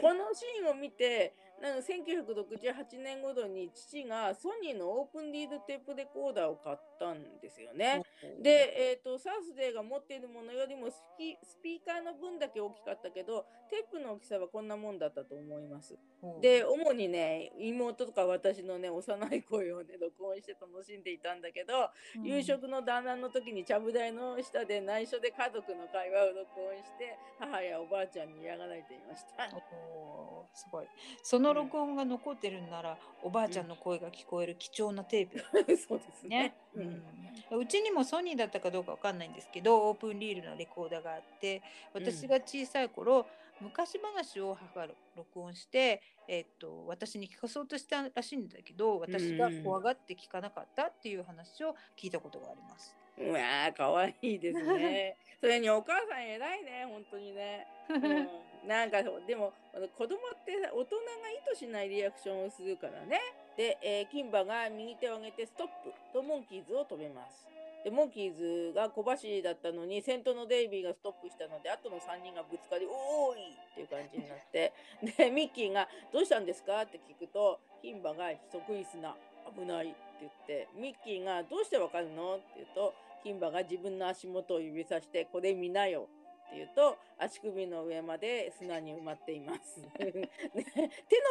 [0.02, 8.02] このシーンを見てなんか1968年頃に父がソニーのオープンリードテープレコーダーを買ったんですよね。
[8.42, 15.96] で、えーと、サウスデーが持っているものよりもスピーカーの分だけ大きかったけどテープの大きさはこんなもんだったと思います。
[16.42, 29.48] で主にね妹とか私のね幼い声をね録音して楽しんでいたんだけど、うん、夕食の団らんの時にちゃぶ台の下で内緒で家族の会話を録音して母やおばあちゃんに嫌がられていました。
[29.56, 30.88] おすごい
[31.24, 35.40] その録音が残ってるんなら、うん、おばあちゃんの声が聞こえる貴重なテープ、
[35.78, 41.62] そうですね、うん、うちにもソニーだったかどうかわかんないんですけどオープンリールのレコーダーがあって
[41.94, 43.26] 私が小さい頃、
[43.62, 52.96] 昔話を母が録音して、えー、っと私に聞かそうとしたらしいんだけど私が怖がって聞かなかったっていう話を聞いたことがあります。
[53.18, 55.18] うわーかわいいですね。
[55.40, 57.68] それにお母さん偉いね本当にね。
[57.90, 58.30] うん、
[58.66, 59.54] なんかでも
[59.98, 63.20] 子供って大人が意図しないリアクションをするからね。
[63.58, 67.48] で、えー、キンバが右手を上げてストップとモンキーズを止めます。
[67.84, 74.72] でモンキーズが小走りだったのに先頭のデイビーがストップしたので後の3人がぶつかり「おーい!」っていう感じになって
[75.18, 79.18] でミッキーが「どうしたんですか?」って聞くと牝馬が「得意すな
[79.56, 82.94] 危ない」って言ってミッキーが「どうしてわかるの?」って言うと
[83.24, 86.08] 牝馬が自分の足元を指さして「これ見なよ」
[86.52, 89.80] って言うと足首の上まで砂に埋まっています。
[89.96, 90.28] ね、手の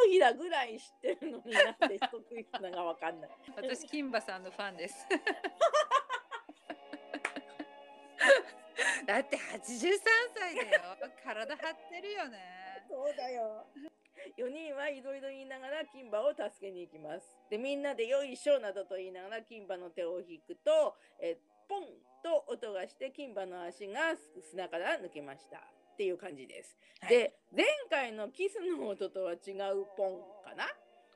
[0.09, 3.29] ひらぐらい知ってるのになって得意砂がわかんない。
[3.55, 5.07] 私金馬さんのファンです。
[9.05, 9.99] だって83
[10.33, 10.97] 歳だよ。
[11.23, 12.39] 体張ってるよね。
[12.89, 13.67] そうだよ。
[14.37, 17.25] 4人はいろいろ言いながら金馬を助けに行きます。
[17.49, 21.37] で、みんなでよいしょなどと言いながら金馬の手を引くと、え
[21.71, 21.83] ポン
[22.21, 24.13] と音がして金馬の足が
[24.51, 25.57] 砂から抜けました。
[25.57, 26.75] っていう感じです。
[26.99, 30.65] はい、で、前回のキスの音とは違うポンかな？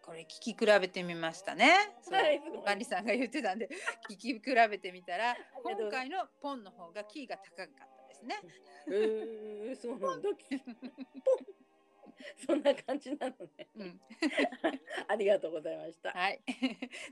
[0.02, 1.74] これ聞き比べてみましたね。
[2.12, 3.68] はい、マリさんが言ってたんで
[4.10, 8.40] 聞き比べてみたら 今回のポンの方がキーが高かったですね。
[8.88, 10.30] えー、そうなんだ。
[12.48, 13.68] そんな感じなのね。
[13.76, 14.02] うん、
[15.08, 16.12] ありがとうございました。
[16.12, 16.40] はい。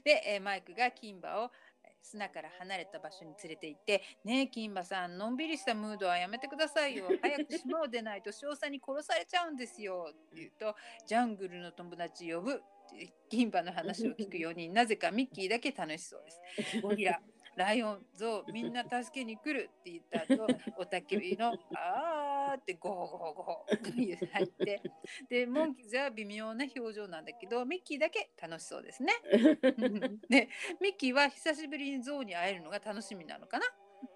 [0.03, 1.51] で、えー、マイクが金馬を
[2.03, 7.07] 砂から離れた場所に連れて行って「ねえ金馬さんのんびりしたムードはやめてくださいよ。
[7.21, 10.75] 早く島を出ないと少佐に殺されちゃうんですよ」って言うと
[11.07, 12.61] 「ジャングルの友達呼ぶ」
[13.29, 16.81] 銀馬の話を聞くようになぜかミッキーだけ楽しそうです。
[16.81, 17.21] ゴリラ
[17.55, 20.47] ライオン、ゾウ、みんな助けに来るって言った後、
[20.77, 22.22] おたけびのあー
[22.63, 24.81] ってゴホゴホゴホと入って、
[25.29, 29.13] で、モンキーズは微妙な表情なんだけど、ミッキーだけ楽しそうですね。
[30.29, 30.49] で、
[30.81, 33.65] ミッキーは久しぶりにゾウに会えるのが楽しみなのかな。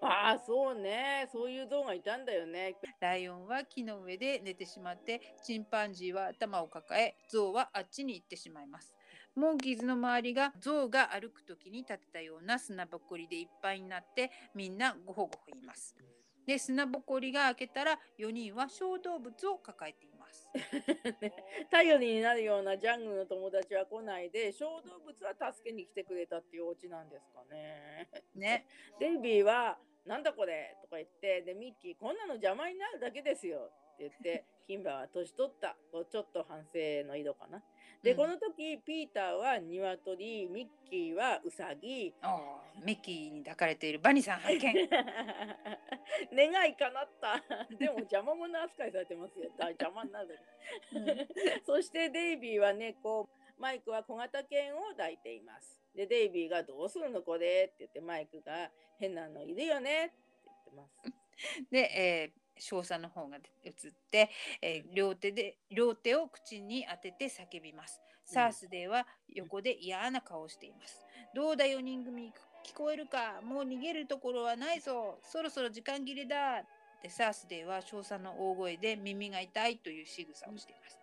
[0.02, 8.92] ああそうねそういう象がいたんだよねライオンは木の上で寝てしまってチンパンジーは頭を抱え象はあっちに行ってしまいます
[9.34, 15.94] モンキーズの周りが象が歩く時に立てたような砂ぼこりでいっぱいになってみんなゴホゴホ言います
[16.48, 20.48] で砂ぼこりが開けたら4人は小動物を抱えています。
[21.70, 28.08] 頼りになるようなジャングルの友達は来ないで小動物は助けに来てくれたっていうオチなんですかね。
[28.34, 28.66] ね。
[28.98, 33.70] デイビーは「なんだこれ?」とか言ってでミッキー「こんなの邪魔になるだけですよ」
[34.00, 37.62] 言ってキンバは年取ったとちょっと反省の色かな。
[38.02, 42.12] で、うん、この時ピーターは鶏ミッキーはウサギ。
[42.84, 44.88] ミッキーに抱かれているバニーさん拝見。
[46.52, 47.42] 願い叶った。
[47.76, 49.50] でも邪魔者扱いされてますよ。
[49.58, 50.38] 邪魔になる、
[50.92, 51.28] うん、
[51.64, 53.28] そしてデイビーは猫。
[53.58, 55.80] マイクは小型犬を抱いています。
[55.94, 58.70] でデイビーが「どうするのこれ?」って言ってマイクが
[59.00, 61.70] 「変なのいるよね」って言ってます。
[61.70, 63.74] で、えー少佐の方が映っ
[64.10, 64.30] て、
[64.62, 68.00] えー、両手で両手を口に当てて叫びます。
[68.24, 71.04] サースデーは横で嫌な顔をしています。
[71.34, 72.32] どうだ4人組
[72.64, 73.40] 聞こえるか？
[73.42, 76.62] もう逃げるところはないぞそろそろ時間切れだ
[77.02, 80.98] でサースデーは少佐の大声で耳が痛いという仕草をしています。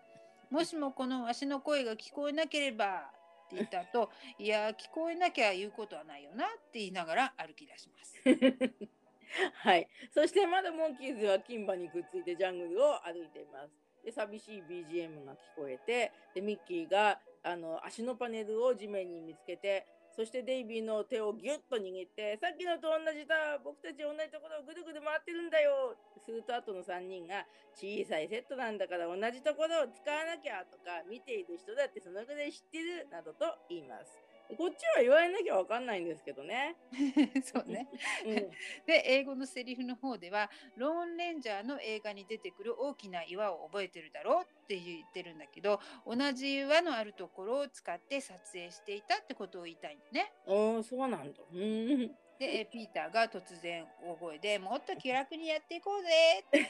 [0.51, 3.11] もしもこの足の声が聞こえなければ
[3.45, 8.21] って言った後、 いや聞こえなきゃ言うことはないよなって言いながら歩き出します。
[9.63, 9.88] はい。
[10.13, 13.71] そしてまだモンキーズは金馬にくっついてジャングルを歩いています。
[14.03, 27.45] で、寂しい BGM が聞こえて、で、ミッキーがあの足のパネルを地面に見つけて、そしてデイビーの手をギュッと握って、さっきのと同じだ僕たち同じところをぐるぐる回ってるんだよすると後の3人が、
[27.76, 34.24] 小さいセットなんだから同じところを使わなきゃとか、見ている人だってそのぐらい知ってるなどと言います。
[34.57, 36.75] こっちは言われなきゃわかんないんですけどね。
[37.43, 37.87] そうね。
[38.25, 38.35] うん、
[38.85, 50.33] で英語のセリフの方ではローンレンジャーの映画に出てくる大きな岩を覚えてるだろうって言ってるんだけど同じ岩のあるところを使って撮影していたってことを言いたいんだね。
[50.47, 51.41] ああそうなんだ。
[51.51, 56.69] うんでピーターが突然大声で「もっと気楽にやっていこうぜ」って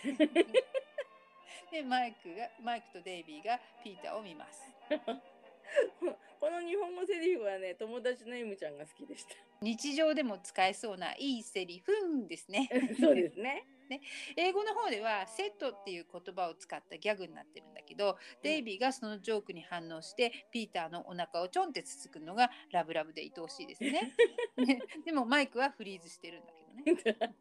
[1.71, 4.61] でマイクがマイクとデイビーがピーターを見ます。
[6.39, 9.35] この日本語セリフはね友達の M ちゃんが好きでした。
[9.61, 11.91] 日常でも使えそうないいセリフ
[12.27, 12.69] ですね。
[12.99, 13.65] そうですね。
[13.89, 14.01] ね、
[14.35, 24.13] 英語の方ではセットっていう言葉を使ったギャグになってるんだけど、うん、デイビーがそのジョークに反応してピーターのお腹をちょんってつつくのがラブラブで愛おしいですね。
[24.57, 26.53] ね、でもマイクはフリーズしてるんだ
[26.83, 27.35] けどね。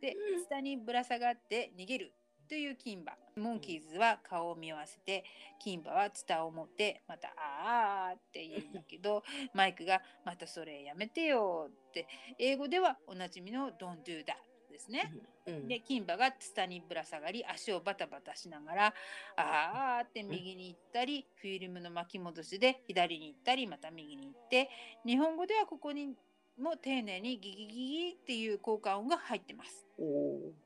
[0.00, 0.16] で
[0.48, 2.12] 下にぶら下がって逃げる
[2.50, 5.22] というキンバモンキーズは顔を見合わせて
[5.60, 9.22] キンバはツタを持ってまた「あー」って言うんだけど
[9.54, 12.08] マイクが「またそれやめてよ」って。
[12.38, 14.34] 英語ではおなじみの「Don't do that」
[14.68, 15.12] ですね。
[15.46, 18.94] うん、でキンバがツタにぶら下がり足をバタバタしながら
[19.36, 24.68] 「あー」って右に行ったりフィルムの巻き戻しで左に行ったりまた右に行って
[25.06, 26.16] 日本語ではここに
[26.58, 29.86] も丁寧にギギギギっていう効果音が入ってます。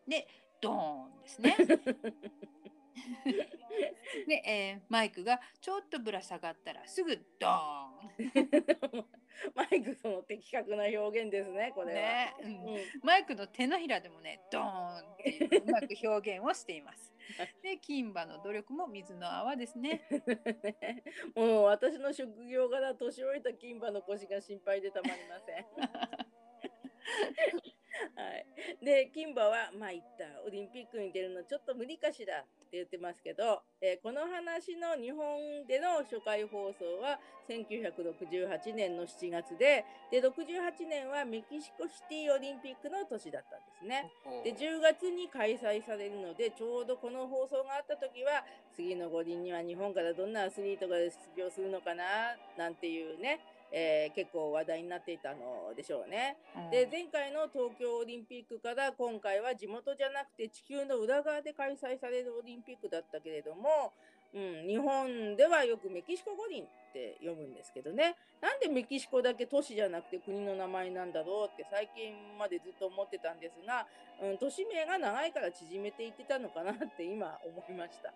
[0.08, 0.26] で
[0.64, 1.56] ドーンですね。
[4.26, 9.04] で、えー、マイクがちょっとぶら下がったらすぐドーン。
[9.54, 12.00] マイクその的確な表現ですね、これは。
[12.00, 17.12] ねうん、マイクの手のひらでもね、ドーンってうまく表現をしています。
[17.62, 20.06] で、金馬の努力も水の泡ですね。
[21.34, 25.66] もう私の職業柄、年老いた金馬の腰が心配でたまりません。
[28.16, 28.46] はい、
[28.84, 44.10] でキンバはまあ言ったオリンピックに出るのちょっと無理かしらって言ってますけど、えー、この話の日本での初回放送は1968年の7月でで68年はメキシコシティオリンピックの年だったんですね。
[44.42, 52.04] で10月に開催されるのでちょうどこの放送があった時は次の五輪には日本からどんなアスリートが出場するのかな
[52.56, 53.40] なんていうね
[53.76, 56.36] えー、結構話題になっていたのでしょうね。
[56.54, 63.92] うん、で前回の東京オリンピックから今回は地元じゃなくて地球の裏側で開催されるオリンピックだったけれども、
[64.32, 68.14] うん、日本ではよくメキシコ五輪って読むんですけどね。
[68.40, 73.88] なんでメキシコだけ都市じゃなくて国の名前なんだろうって最近までずっと思ってたんですが、
[74.22, 78.14] うん、都市名が長いから縮めていってたのかなって今思いました。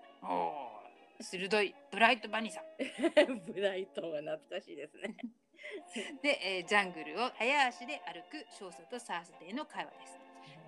[1.20, 1.74] 鋭い。
[1.90, 2.64] ブライトバニさん。
[3.52, 5.16] ブライトは懐かしいですね
[6.22, 10.18] で、えー、ジャングルを早足で歩く少佐とサースデーの会話です。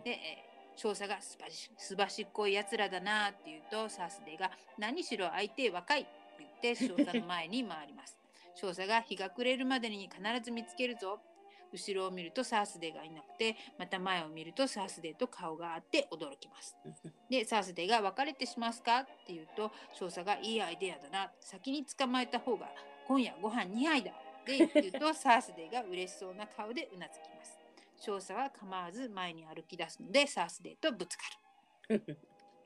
[0.05, 8.19] で、えー、少佐がすばしすばしっこいやつらだなって言うとサースデーが何しろ相手若いって言って 少佐の前に回ります。
[8.55, 11.21] 少佐が日が暮れるまでに必ず見つけるぞ。
[11.73, 16.77] 後ろを見るとサースデーがいなくてまた前を見るとサースデーと顔があって驚きます。
[17.31, 22.69] でサースデーが別れてしますかって言うと少佐がいいアイデアだな先に捕まえた方が
[23.07, 24.13] 今夜ご飯2杯だ
[24.47, 27.59] で言うとサースデーが嬉しそうな顔でうなずきます。
[28.01, 31.25] 少佐は構わず前に歩き出すのでサースデーとぶつか
[31.91, 32.17] る。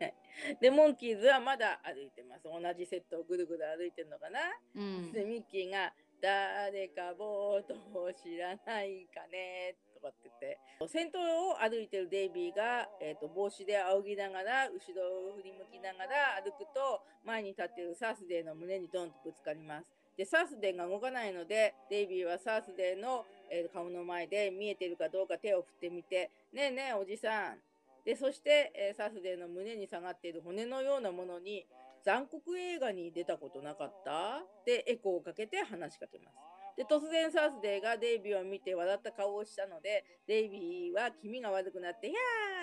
[0.60, 4.40] でモンキーズはまだ歩いてます同じセットをぐるぐる歩いてるのかな、
[4.74, 10.58] うん、でミッキーが「誰かボートを知らないかね」とかって言って
[10.88, 20.03] 先頭を歩いてるデイビーが、えーと、帽子で仰ぎながら後ろを振り向きながら歩くと前に立ってるサースデーの胸にドンとぶつかります。
[20.16, 27.58] で、サースデーが動かないので、デイビーはサースデーの、えー、顔の前で見えてるかどうか手を振ってみて、ねえねえおじさん。
[28.04, 31.66] で、そして、えー、サースデーの胸に下がっている骨のようなものに、
[32.04, 34.42] 残酷映画に出たことなかった？
[34.66, 36.36] で、エコーをかけて話しかけます。
[36.76, 42.14] で、突然サースデーがデイビーを見て笑った顔をしたので、デイビーは気味が悪くなって、や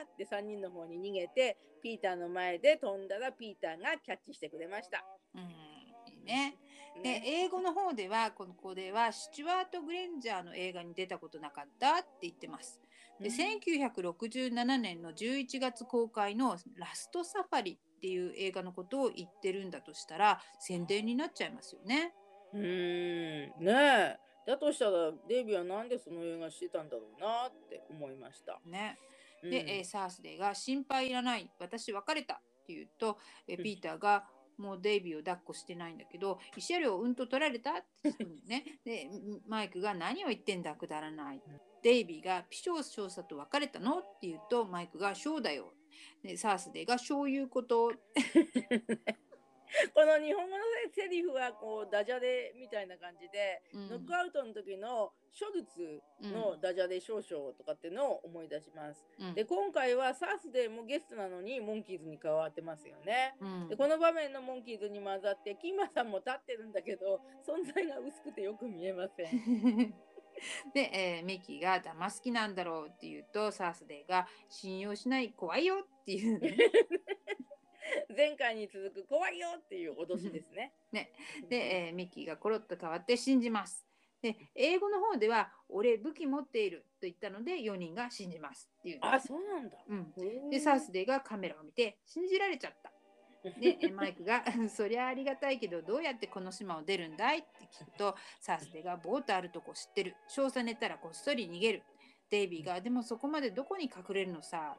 [0.03, 5.03] ーって3人の方に逃げて、ピーターの前で飛んだらピーターがキャッチしてくれました。
[5.33, 6.55] うん、いいね。
[7.03, 12.79] で英語の方ではこの子ではスチュワート・グレンジャーの映画に出たことなかったって言ってます。
[13.19, 22.13] で1967年の11月公開の「ラストサファリ」っていう映画のことを言ってるんだとしたら宣伝になっちゃいますよね。
[22.53, 28.59] うんねえだとしたらデイビーはなんでその映画してたんだろうなって思いました。
[28.65, 28.97] ね。
[29.43, 33.17] で、うん、えー、サースデーが「心配いらない私別れた」って言うと、
[33.47, 34.27] えピーターが
[34.57, 38.79] 「もうデイビーを抱っこしてないんだけど慰謝料うんと取られたって言うんだよね。
[38.85, 39.09] で
[39.47, 41.41] マイクが何を言ってんだくだらない。
[41.83, 45.73] デイビーがピショー少佐と別れたのって言うとマイクがショーだよ。
[46.23, 47.91] でサースデーがそういうこと。
[49.93, 50.63] この日本語の
[50.93, 59.05] セリフはこうダジャレみたいな感じで、うん、ノックアウトの時のショルツのダジャレ少々とかっていうのを思い出します。
[59.19, 63.35] うん、で今回はサースデーもゲストなのにモンキーズに加わってますよね。
[63.39, 69.93] うん、でこの場面のモンキーズに混ざってキンマさんも立ってるんだけど存在が薄くてよく見えません。
[70.73, 76.57] で、えー、ミキが騙す気なんだろうって言うとサースデーが信用しない怖いよっていう、ね、
[78.15, 80.73] 前回に続く怖いよっていう脅しですね。
[80.91, 81.11] ね
[81.49, 83.85] で、えー、ミッキーがコロッと変わって信じます。
[84.21, 88.99] で英語の方では「俺武器持っている」と言ったので4人が信じますっていう。
[89.01, 89.83] あそうなんだ。
[89.87, 92.91] うん、でサースデーがカメラを見て信じられちゃった。
[93.43, 101.83] で マイクが「そりゃありがたいけどどうやってこの島を出るんだい?」って聞くとサースデーが「ボートあるとこ知ってる少佐寝たらこっそり逃げる」
[102.29, 104.77] デイビーが「でもそこまでどこに隠れるのさ」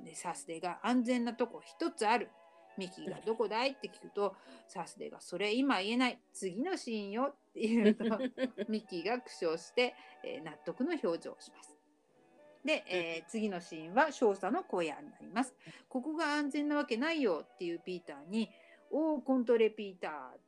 [0.00, 2.30] でサースデーが「安全なとこ一つある」
[2.76, 3.70] ミキがどこだい？
[3.70, 4.34] って聞くと、
[4.68, 8.04] サスデがそれ今言えない、次のシーンよって言うと、
[8.68, 9.94] ミキが苦笑して、
[10.24, 11.78] えー、納得の表情をします。
[12.64, 15.54] で、えー、次のシーンは少佐の声案になります。
[15.88, 18.50] ここが安全なわけないよっていうピーターに、
[18.90, 20.38] おー、コントレピーターっ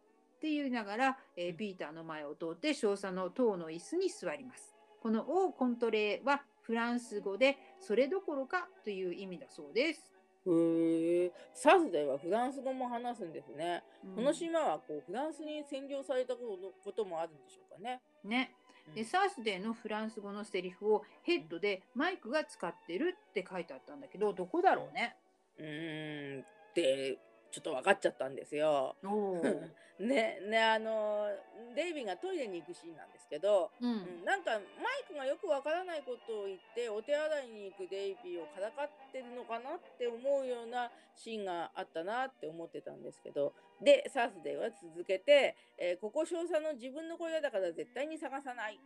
[0.41, 4.75] て言いながら、えー、ピーターの前を通って少佐の塔の椅子に座ります。
[5.01, 10.13] このオーコントレはフランス語でそれどころかという意味だそうです。
[10.49, 13.83] へえ、サスではフランス語も話すんですね。
[14.05, 18.01] うん、この島はこうフランスに占領されたこともあるんでしょうかね。
[18.25, 18.53] ね。
[18.95, 25.17] で、サースデーのフランス語のセリフをヘッドでマイクが使ってるって書いてあったんだけど、どこだろうね。
[25.59, 26.45] うーん、
[26.75, 27.19] で、
[27.57, 28.97] ちょっと分かっちゃったんですよ。
[29.99, 31.27] ね、ね、あの、
[31.75, 48.79] デイビーがトイレに行くシーンなんですけど、うん、なんかマイクがよくわからないことを言ってお手洗いに行くデイビーをからかってるのかなって思うようなシーンがあったなって思ってたんですけどでサースデーは続けて、えー、ここ少佐の自分の小屋だから絶対に探さない。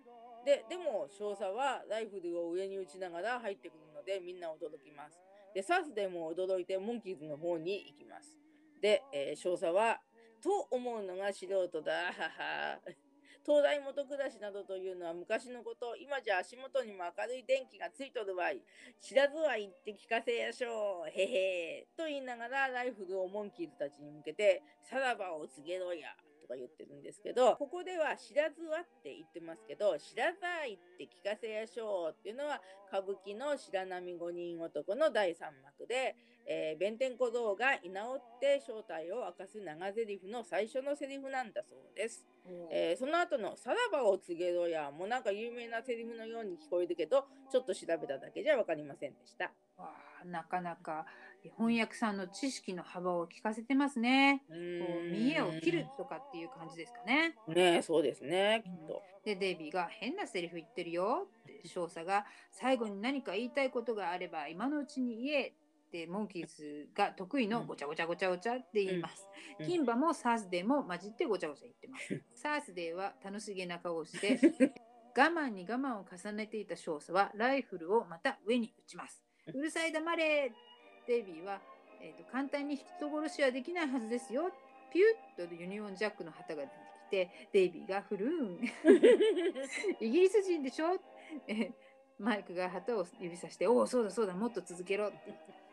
[0.44, 5.18] ででも少佐はライフルを上に打ちながら入ってくるのでみんな驚きます。
[5.55, 8.38] でサースデーも驚いてモンキーズの方に行きます
[8.81, 10.01] で、えー、少佐は
[10.43, 12.78] と思うのが素人だはは
[13.44, 18.62] 東大元暮らしなどというのは昔のこと、今じゃ足元にも明るい電気がついとるわい。
[19.01, 21.09] 知らずは言って聞かせやしょう。
[21.09, 26.09] へへと言いながらライフルをモンキーズたちに向けて、さらばを告げろや。
[26.43, 36.16] とか言ってるんですけど、ここでは知らずはって言ってますけど、知らざいって聞かせやしょうっていうのは歌舞伎の白波五人男の第3幕で、
[36.52, 42.27] えー、弁天小僧が居直って正体を明かす長台詞の最初のセリフなんだそうです。
[42.72, 49.52] えー、その後の「さらばを告げろや」もなんか有名なセリフのように聞こえるけどちょっと調べただけじゃ分かりませんでした。
[49.77, 49.94] わ
[50.24, 51.06] なかなか
[51.56, 54.43] 翻訳さんの知識の幅を聞かせてますね。
[54.48, 54.59] こう
[55.09, 57.36] 見栄を切るとかっていう感じですかね。
[57.47, 59.01] ねそうですねきっと。
[59.24, 65.52] でデイビーが変なセリフ言ってるよって少佐が最後に何か言いたいことがあれば今のうちに言え
[65.90, 69.26] でモンキーズが得意のごちゃごちゃごちゃごちゃって言います。
[69.58, 72.22] うん、キンバもサースデーも混じってごちゃごちゃ言ってます。
[72.34, 74.38] サースデーは楽しげな顔をして
[75.16, 79.22] 我慢に我慢を重ねていた少佐はライフルをまた上に撃ちます。
[79.52, 80.52] うるさい黙れ
[81.06, 81.60] デイビーは、
[82.00, 84.50] えーと、簡単に人殺しはできないはずですよ。
[84.92, 86.74] ピュッとユニオンジャックの旗が出て
[87.08, 88.60] きてデイビーがフルーン
[90.00, 90.98] イギリス人でしょ？
[92.18, 95.18] マイクが旗を指さして「おおそうだそうだもっと続けろ」って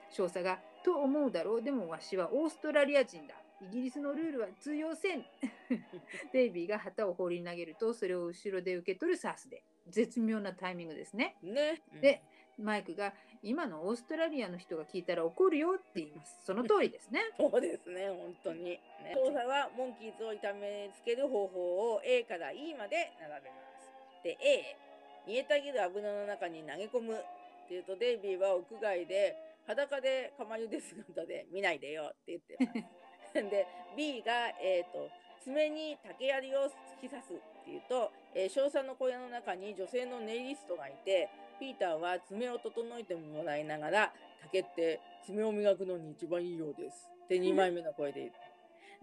[0.09, 5.25] 少佐が「と思うだろうでもわしはオーストラリア人だイギリスのルールは通用せん」
[6.31, 11.35] デイビーが旗を放り投げるとそれを後ろで受け取るサースで絶妙なタイミングですね。
[11.41, 12.21] ねで
[12.57, 13.13] マイクが
[13.43, 16.39] 今のオーストラリアの人が聞いたら怒るよって言います。
[16.43, 17.21] その通りですね。
[17.37, 18.63] そうですね、本当に。
[18.63, 18.79] ね、
[19.13, 24.23] 調査はモンキーズを痛めつける方法を A から E まで並べます。
[24.23, 24.75] で、A、
[25.27, 29.35] 煮えたぎる油の中に投げ込むっていうと、デイビーは屋外で
[29.67, 33.43] 裸で釜茹で姿で見ないでよって言ってます。
[33.51, 35.09] で B が、えーと、
[35.43, 36.71] 爪に竹槍を突
[37.01, 41.29] き刺すっていうと、えー、少佐の小屋の中に女性のネイリストがいて
[41.59, 48.33] ピーターは爪を整えてもらいながら竹って爪を磨くのに一番いいようですって2枚目の声で言う。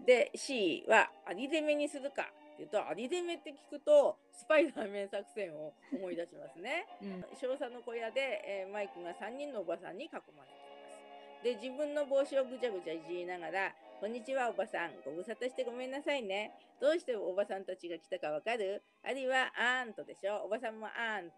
[0.05, 6.87] で C はアリ攻めにするかっていうとアリ攻めって聞くとスパイダーメン作戦を思い出しますね。
[7.03, 11.43] うん、少佐の小屋で、えー、マイクが3人のおばさんに囲まれています。
[11.43, 14.95] で自分の帽子をぐちゃぐちゃいじりながら「こんにちはおばさん。
[15.03, 16.53] ご無沙汰してごめんなさいね。
[16.79, 21.35] どうしておばさんたちが来たかわかるあるいはあーんとでしょおばさんもあーんと。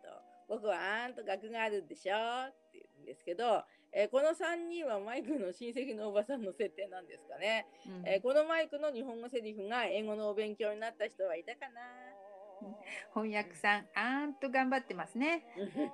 [0.47, 2.15] 僕はあーんと学があるんでしょ？
[2.15, 3.63] って言うんですけど、
[3.99, 11.81] えー、この3人はマイクの親戚のおばさんの設定なんですかね、うん、えー、このマイクの日本語セリフが英語のお勉強になった人はいたかな
[13.13, 15.43] 翻訳さん、あーんと頑張ってますね。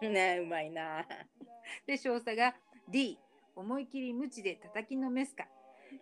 [0.02, 1.06] ねうまいな。
[1.86, 2.56] で、少佐が
[2.90, 3.18] D、
[3.56, 5.46] 思い切り無知で叩きのめすか。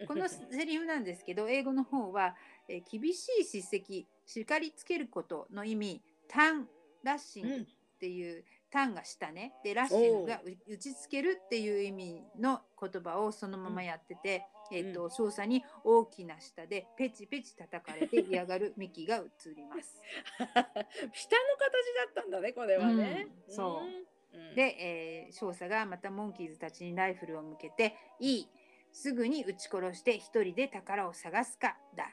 [0.08, 2.36] このセリフなんですけど、英語の方は、
[2.68, 6.68] えー、厳しい叱責、叱りつけることの意味、タン、
[7.04, 7.66] ラッシングっ
[8.00, 9.54] ていう、タンが下ね。
[9.64, 19.22] で、ラッシングが打ちつけるっていう意味の言葉をそのままやってて、うん、えっ、ー、と、少佐に大きな舌でペチペチ叩かれて嫌がるミキが映
[19.56, 20.02] ります。
[20.40, 20.92] 下の形だ
[22.10, 23.28] ったんだね、これはね。
[23.48, 23.82] うん、そ
[24.34, 24.38] う。
[24.38, 28.50] うん、で、えー、少佐がまたモンキーズたちにライフルを向けて、いい。
[28.94, 32.12] すぐに撃ち殺して一人で宝を探すかだ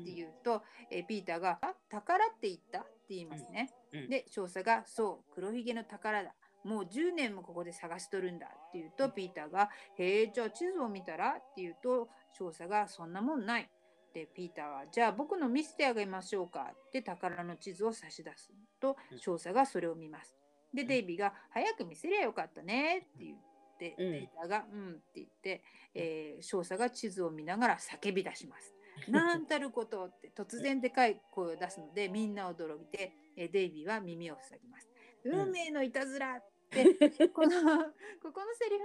[0.00, 3.70] って言うと、えピーターが「あ宝って言った?」って言いますね。
[3.92, 6.34] で少佐が「そう黒ひげの宝だ。
[6.64, 13.70] もう10年もここで探しとるんだ」って言うと、ピーターが「へえじゃあ地図を見たら?」って言うと少佐が「そんなもんない」
[14.12, 20.36] でピーターは「じゃあ僕の見せてあげましょうか」って宝の地図を差し出すと少佐がそれを見ます。
[20.74, 23.38] でデイビーが「早く見せりゃよかったね」って言っ
[23.78, 25.62] て、ピーターが「うん」って言って、
[25.94, 28.75] えー、少佐が地図を見ながら叫び出します。
[29.08, 34.88] なんたることって突然でかい声を出すのでみんな驚いてデイビーは耳を塞ぎます。
[35.24, 36.84] 運命のいたずらって、
[37.30, 37.92] この
[38.22, 38.78] ここのセリ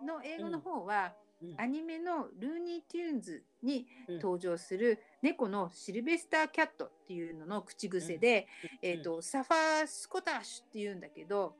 [0.00, 1.14] フの英語の方は、
[1.56, 8.46] アニメのルーニー・テューンズに登場する猫のシルベスター・キャットっていうのの口癖で、
[8.82, 11.56] えーと、サファー・スコタッシュっていうんだけど、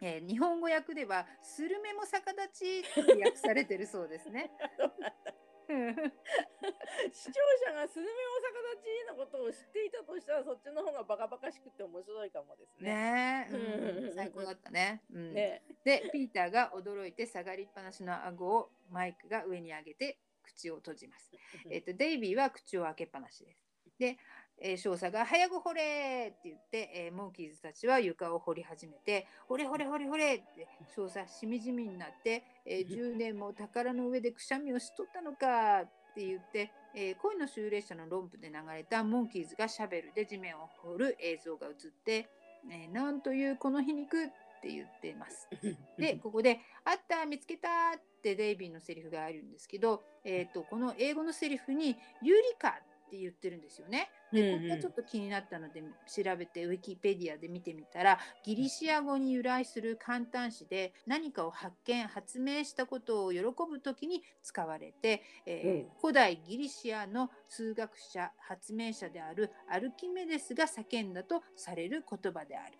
[0.00, 4.50] えー、日本語訳ではスルメも逆立ちって訳されてるそうですね。
[7.12, 12.92] 視聴者がスズメ大阪立ちのことを知っていたとしたらそっちの方がバカバカしくて面白いかもですね。
[12.92, 15.02] ねうん、最高だったね。
[15.12, 21.30] うん、ねでピーターが驚いて下がりっぱなしの顎をマイクが上に上げて口を閉じます。
[21.70, 23.64] えっとデイビーは口を開けっぱなしです。
[23.98, 24.18] で
[24.58, 41.74] えー、少佐が「早く掘れ!」って言って、えー、モンキーズたちは床を掘り始めて「掘れ掘れ掘れ掘れ!」って少佐しみじみになって、えー、10年も宝の上でくしゃみをしとったのかって言って、えー、恋の終列車のロンプで流れたモンキーズがシャベルで地面を掘る映像が映っ
[42.04, 42.28] て、
[42.70, 44.28] えー、なんというこの皮肉っ
[44.62, 45.48] て言っています。
[45.98, 54.10] でここで「あった見つけた!」ってデイビーのセリフがあるんですけど、えーと、この英語のセリフに「ユリカ」って言ってるんですよね。
[54.32, 72.78] でここがちょっと気になったので調べてウィキペディアで見てみたらギリシア語に由来する簡単詞で何かを発見発明したことを喜ぶ時に使われて、えー、古代ギリシアの数学者発明者であるアルキメデスが叫んだとされる言葉である。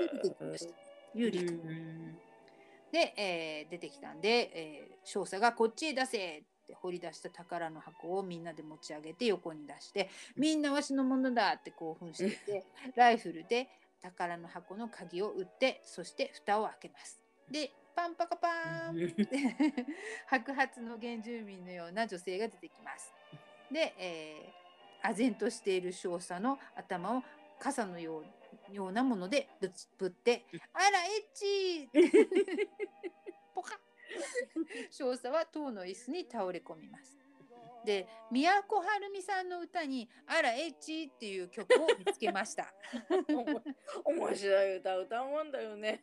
[0.00, 0.74] 出てきました。
[1.14, 1.46] 有利
[2.92, 12.64] で、えー、出てきたんで、えー、少佐がこっちへ出せって掘り出した宝の箱をみんなで持ち上げて横に出してみんなわしのものだって興奮してて
[12.96, 13.68] ライフルで
[14.02, 17.20] 宝の箱の鍵を打ってそして蓋を開けます。
[17.50, 19.16] でパンパカパーン
[20.26, 23.12] 白髪の原住民のような女性が出てきます。
[23.70, 27.22] で、えー、唖然としている少佐の頭を
[27.58, 28.26] 傘のよう
[28.72, 30.44] ようなものでぶつぶって
[30.74, 31.88] 「あらエッチ!」
[33.54, 33.78] ポカッ
[34.90, 37.16] 少佐は塔の椅子に倒れ込みます。
[37.86, 42.74] で、宮古晴美さんの歌に「あらエッチ」っていう曲を見つけました。
[44.04, 46.02] 面白い歌歌うもんだよね。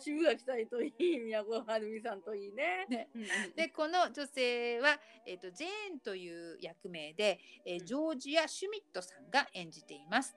[0.00, 2.86] 渋垣隊といい宮古晴美さんといいね。
[2.88, 3.10] ね
[3.54, 10.34] でこの女性は、えーと、ジェーンという役名で、えー、ジョージア・シュミットさんが演じています。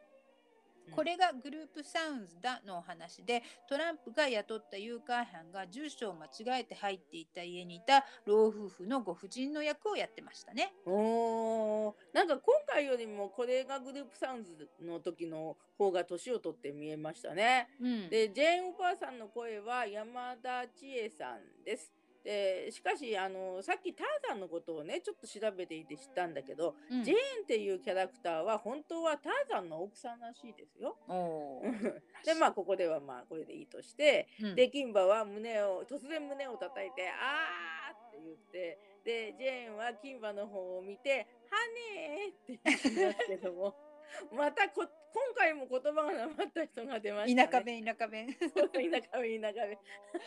[0.92, 10.74] これがグループサウンズだのお話でトランプが雇った誘拐犯が住所を間違えて入っていた家にいた老夫婦のご婦人の役をやってましたね。
[10.86, 17.70] おなんか今回よりもこれがグループサウンズの時の方が年を取って見えましたね。
[17.82, 22.03] うん、でジェーンおばあさんの声は山田千恵さんです。
[22.24, 30.96] でしかしあのさっきターザンのことをねちょっと調べていて知ったんだけど、うん、ジェーンっていうキャラクターは本当はターザンの奥さんらしいですよ。
[32.26, 41.58] でまあここではまあこれでいいとして、うん、でキンバは胸を突然胸を叩いて「あー!」って言ってでジェーンはキンバの方を見て「ハ
[41.98, 42.60] ネー!」って
[42.94, 43.93] 言いますけども。
[44.32, 49.78] またこ今回も言葉がなまった人が出ました、ね、田舎弁田舎弁田舎弁田舎弁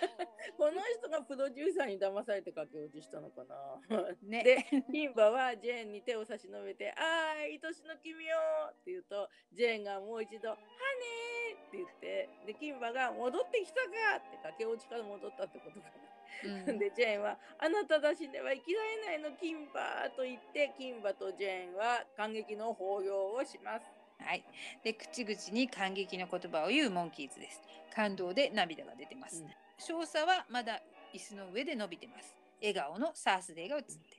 [0.56, 3.80] この人がプロデューサーに騙されて駆け落ちしたのかな、
[4.22, 8.36] ね、でキンバはジェーンに手を差し伸べて「ああ愛しの君よ」
[8.70, 23.86] って言うとジェーンがもう一度「ハネー!」って言ってでキンバが「戻ってきたか!」って駆け落ちから戻ったってことかなうん、 でジェーンは「あなただしでは生きられないのキンバー」と言ってキンバとジェーンは感激の抱擁をします。
[24.18, 24.42] はい、
[24.82, 27.62] で口々に感激の言葉を言うモンキーズです。
[27.94, 29.42] 感動で涙が出てます。
[29.42, 30.82] うん、少佐はまだ
[31.12, 32.34] 椅子の上で伸びてます。
[32.60, 34.16] 笑顔のサースデーが映って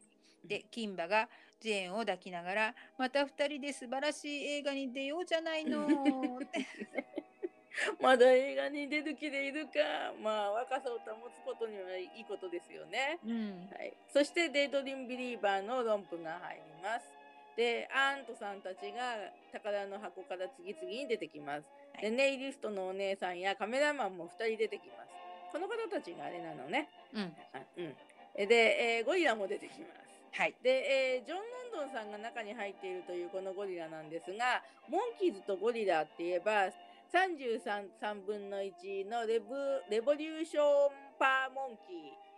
[0.48, 1.30] でキンバが
[1.60, 5.88] ジェーンを抱きながら「また2人で素晴らしい映画に出ようじゃないの」
[8.02, 9.72] まだ映画に出る気でいるか。
[10.22, 17.08] まあ若さを保つことにはいいことですよね、うん、はい、そしてデイドリームビリーバーの論文が入ります。
[17.56, 19.18] でアントさんたちが
[19.52, 21.66] 宝の箱から次々に出てきます、
[22.00, 25.10] でネイリストのお姉さんやカメラマンも2人出てきます。
[25.52, 27.36] この方たちがあれなのね、うん、
[27.78, 30.08] うん、で、えー、ゴリラも出てきます。
[30.38, 30.70] はい、で、
[31.18, 31.44] えー、ジョン・ロ
[31.84, 36.70] ンドンさんが中に入っているというこのゴリラなんですがモンキーズとゴリラって言えば
[37.14, 39.42] 33分の1のレ
[39.90, 40.64] レボリューション
[41.20, 41.94] パーモンキ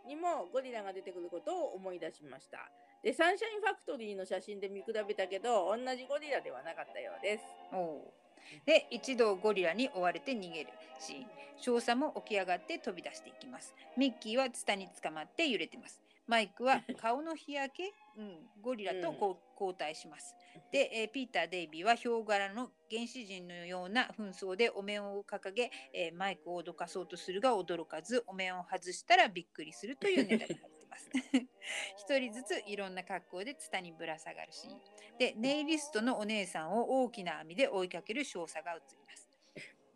[0.06, 2.70] ーにもゴリラが出てくることを思い出しました。
[3.04, 7.44] で、サンシャインファクトリーの写真で見比べたけど、同じゴリラではなかったようです。
[7.74, 8.12] お
[8.66, 10.70] で、一度ゴリラに追われて逃げる
[11.00, 11.26] し、
[11.58, 13.76] 少佐も起き上がって飛び出していきます。
[13.98, 16.02] ミッキーはツタに捕まって揺れてます。
[16.28, 19.12] マイクは顔の日焼け、うん、ゴリラと
[19.60, 20.36] 交代します。
[20.72, 31.10] で、えー、ピーター・デイビーはヒョウ柄の原始人のような紛争でお面を掲げ、えー、マイクを脅かそうとするが驚かずお面を外したらびっくりするというネタになってます。
[31.98, 34.80] 一人ずついろんな格好でツタにぶら下がるシーン。
[35.18, 39.29] で、ネイリストのお姉さんを大きな網で追いかける少佐が映ります。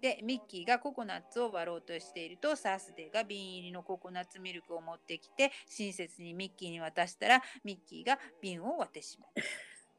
[0.04, 9.30] でミッキーがココナッツを割ろうとしているとサースデーが瓶入りのココナッツミルクを持ってきて親切にミッキーに渡したらミッキーが瓶を割ってしまう。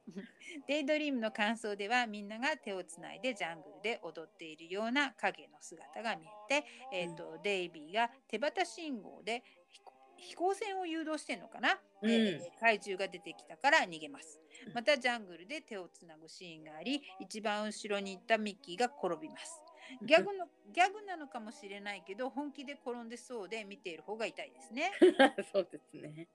[0.68, 9.42] デイドリームの感想ではみんなが手をつないでジャングルで踊っているような影の姿が見えて、えーと、うん、デイビーが手旗信号で
[10.18, 14.38] 飛行船を誘導してんのかな、うん、えー、怪獣が出てきたから逃げます。
[14.74, 19.63] またジャングルで手をつなぐシーンがあり一番後ろに行ったミッキーが転びます。
[20.02, 24.92] ギャグのギャグなのかもしれないけど本気で転んでそうで見ている方が痛いですね。
[25.52, 26.28] そうですね。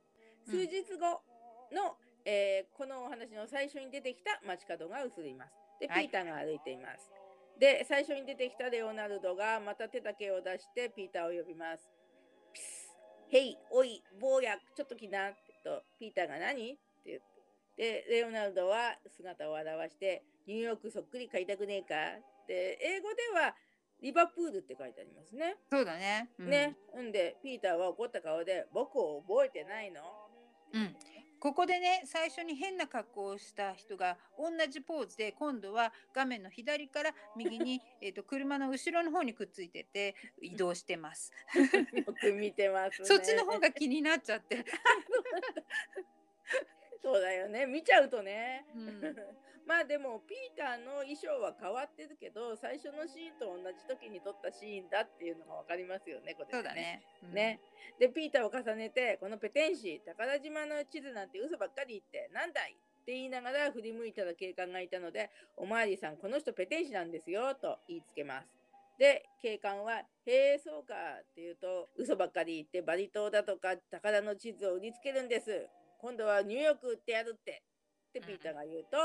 [0.45, 1.21] 数日後
[1.71, 5.53] の、えー、このお話の最初に出てきた街角が映ります。
[5.79, 7.11] で、ピーターが歩いています。
[7.11, 7.17] は
[7.57, 11.89] い、で、最初に出てきたレオナルドがまた手だけを出してピーターを呼びます。
[12.53, 12.95] ピス、
[13.29, 16.73] ヘイ、おい、坊や、ちょっと来なってと、ピーターが何？
[16.73, 17.25] って言って、
[17.77, 21.95] で、レオナルドは姿を現して、ニューヨークそっくり買いたくねえか？
[22.49, 23.53] って英語では
[24.01, 25.57] リバプールって書いてありますね。
[25.69, 26.29] そうだね。
[26.39, 26.75] うん、ね。
[26.99, 30.01] んでピーターは怒った顔で僕を覚えてないの？
[30.73, 30.95] うん。
[31.39, 41.31] ここでね最初に変な格好をした人が同じポーズで今度は画面の左から右に えと車の後ろの方にくっついてて移動してます。
[41.93, 44.65] よく見てます、ね、そっちの方が気になっちゃって。
[47.01, 48.65] そうだよね見ちゃうとね。
[48.75, 49.15] うん
[49.69, 57.05] まあでもピーターの衣装は変わってるけど最初のシーンと同じ時に撮ったシーンだっていうのが分かりますよねこれ、ね、そうだね。
[57.21, 57.61] うん、ね。
[58.01, 68.49] でピーターを重ねてこのペテン師宝島の地図なんて嘘ばっかり言ってなんだいって言いながら振り向いたら警官がいたのでおまわりさんこの人ペテン師なんですよと言いつけます。
[68.97, 75.69] で警官は「へえそうか」って言うと嘘ばっかり言ってバリ島だとか宝の地図を売りつけるんです。
[76.01, 77.61] 今度はニューヨーク売ってやるって。
[78.09, 78.97] ってピーターが言うと、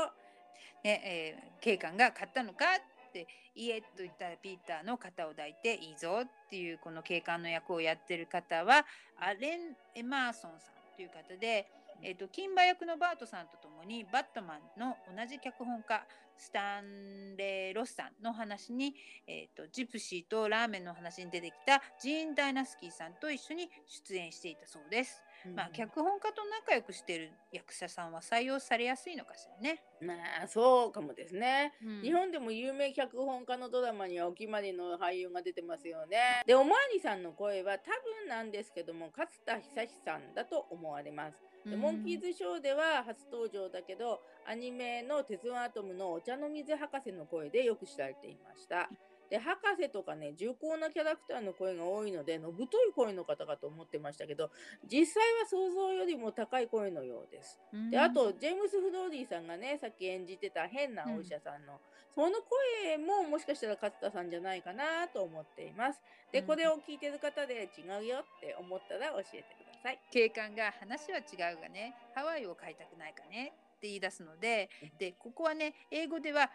[0.83, 8.85] ねえー、警官が勝ったのかって「いえ」と言ったピーターの肩を抱いて「いいぞ」っていうこの警官の役をやってる方は
[9.17, 11.67] アレン・エマーソンさんという方で、
[12.01, 16.05] えーと、金馬役のバートさんと共にバットマンの同じ脚本家
[16.37, 18.95] スタンレー・ロスさんの話に、
[19.27, 25.24] えーと、ジプシーとラーメンの話に出てきたジーン・ダイナスキーさんと一緒に出演していたそうです。
[25.53, 29.83] まあ、脚本家と仲良くしている役者さんは採用されやすいのかしらね。
[30.01, 30.13] ま
[30.43, 36.17] あそうかもですね、うん、日本でも有名脚本家のドラマにはお決まりの俳優が出てますよね。
[36.45, 37.91] でおまわりさんの声は多
[38.23, 41.37] 分なんですけども勝田久志さんだと思われます。
[41.69, 48.89] でモンキーズショーでは初登場だけどアニメの「鉄腕アトム」のお茶の水博士の声でよく知られていました。
[49.29, 54.51] で博士とかね重厚なキャラクターの声が多いのでのぶとい声の方かと思ってましたけど
[54.89, 57.59] 実際は想像よりも高い声のようです。
[57.91, 61.79] であとジェームス・フローディーさんがねさっき演じてた変なお医者さんの、うん、
[62.13, 62.37] その
[62.85, 66.01] 声ももしかしたら勝田さんじゃないかなと思っています。
[66.31, 69.99] でこれを聞いてる方で違うよって思ったら教えてください。
[70.11, 76.49] 警官が話は違うがねハワイを買いたくないかねって言い出すのででここはね英語では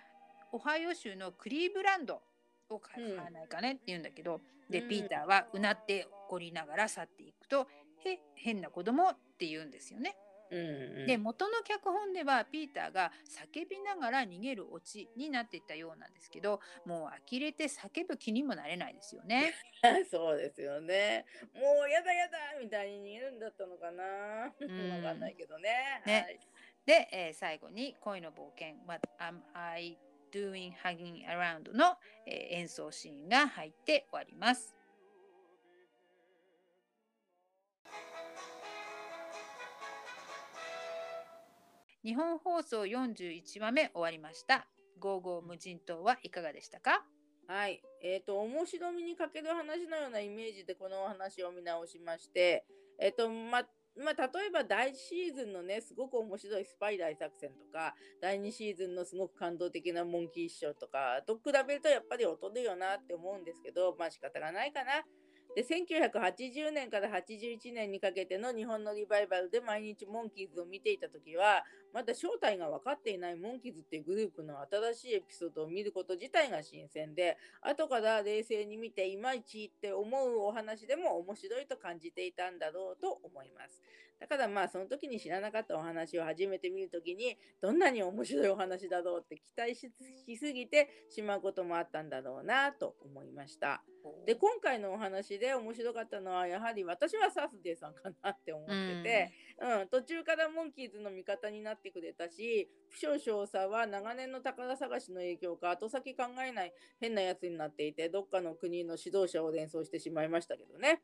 [0.53, 2.21] オハイオ州のクリーブランド
[2.75, 7.67] を買わないかねって言うんだけど、でピーターはうなって怒りながら去っていくと
[8.05, 10.17] 「へ変な子供って言うんですよね。
[10.51, 13.13] うんうん、で元の脚本ではピーターが
[13.55, 19.55] 叫びながら逃げるオチになっていたようなんですけどもう呆れて叫ぶ気にもなれないですよね。
[20.11, 21.25] そうですよね。
[21.55, 24.47] もうやだやだみたいに逃げるんだったのかな。
[24.49, 24.51] ん
[24.97, 26.03] わかんないけどね。
[26.05, 26.41] ねはい
[26.87, 29.99] で、えー最後に恋の冒険 What am I
[30.31, 31.97] doing hanging around の、
[32.27, 34.75] えー演奏シーンが入って終わります。
[42.03, 44.67] 日本放送41話目終わりました。
[44.99, 47.05] ゴーゴー無人島はいかがでしたか？
[47.47, 47.83] はい。
[48.03, 52.65] えっ、と、面白みに欠ける話のようなイメージでこのお話を見直しまして、
[52.99, 53.65] えっ、と、ま、
[53.97, 65.05] まあ、例えば第1シーズンのね、すごく面白いスパイ大作戦とか、第2シーズンのすごく感動的なモンキーショーとかと比べるとやっぱり劣るよなって思うんですけど、まあ仕方がないかな。
[65.55, 83.83] で、1980年から81年にかけての日本のリバイバルで毎日モンキーズを見ていた時は、まだ正体が分かっていないモンキーズっていうグループの新しいエピソードを見ること自体が新鮮で、後から冷静に見ていまいちって思うお話でも面白いと感じていたんだろうと思います。
[84.21, 89.91] だからまあその時に知らなかったお話を初めて見る時にどんなに面白いお話だろうって期待し
[90.27, 93.83] しすぎてしまうこともあったんだろうなと思いました。
[94.27, 111.03] で今回のお話で面白かったのはやはり私はサースデーさんかなって思ってて、うん途中からモンキーズの味方になってくれたし不詳少佐は長年の宝探しの影響か後先考えない変なやつになっていてどっかの国の指導者を連想してしまいましたけどね。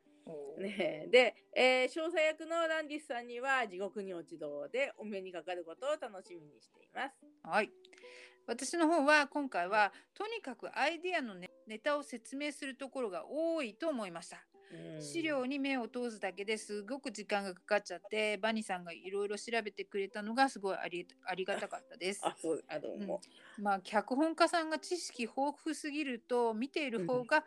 [0.57, 7.15] ねえで、えー少佐役のランディスさんには地獄に落ち度でお目にかかることを楽しみにしています。
[7.43, 7.71] はい。
[8.47, 14.37] 私の方は今回はとにかくアイディアのネネタを説明するところが多いと思いました。
[14.71, 22.21] うん資料に目を通すだけですごく時間がかかっちゃってバニさんがいろいろ調べてくれたのがすごいありありがたかったです。
[22.25, 23.21] あそうあどうも。
[23.57, 27.45] まあ脚本家さんが知識豊富すぎると見ている方が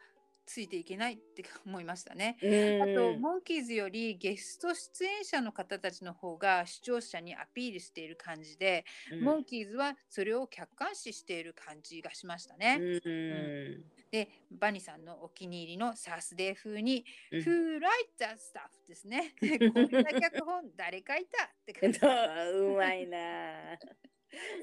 [0.51, 2.37] ついていけないって思いましたね。
[2.43, 12.79] うんあと、モンキーズよりゲスト出演者の方たちの方が視聴者にアピールしている感じで、うんモンキーズはそれを客観視している感じがしましたね。
[12.81, 17.87] うんで、バニさんのお気に入りのサースデー風に、うん Who write
[18.19, 18.89] that stuff?
[18.89, 19.35] ですね。
[19.39, 22.01] こんな脚本誰書いたって感じ。
[22.03, 23.79] うまいな。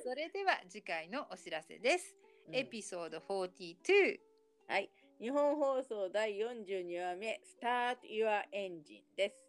[0.03, 2.13] それでは次回のお知らせです。
[2.49, 4.19] うんエピソード42。
[4.67, 4.89] はい。
[5.19, 9.47] 日本放送第42話目、Start Your Engine です。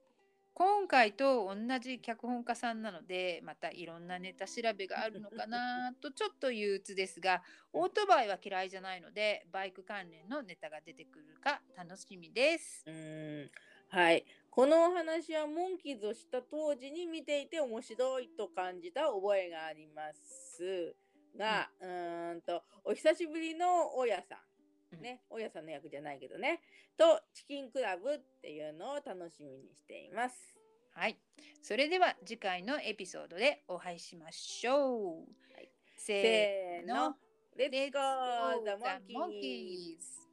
[0.55, 12.83] 今回と同じ脚本家さんなのでまたいろんなネタ調べがあるのかな とちょっと憂鬱ですがオートバイは嫌いじゃないのでバイク関連のネタが出てくるか楽しみです。
[12.87, 13.51] うーん
[13.91, 14.25] はい。
[14.51, 20.97] このお話はモンキーズを知った当時に見ていて面白いと感じた覚えがあります
[21.37, 24.48] が、うーんと、お久しぶりの大家さん。
[24.97, 26.61] ね、大家さんの役じゃないけどね。
[26.97, 30.57] と、チキンクラブっていうのを楽しみにしています。
[30.93, 31.17] はい、
[31.63, 35.27] それでは次回のエピソードでお会いしましょう。
[35.55, 35.71] はい。
[35.97, 37.15] せせーの、
[37.57, 40.29] レッ Let's ツゴー go ザ the モンキー monkeys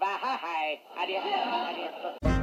[0.00, 0.86] バハハイ。
[0.96, 1.30] ありがとう。
[1.30, 1.90] ありが
[2.20, 2.33] とう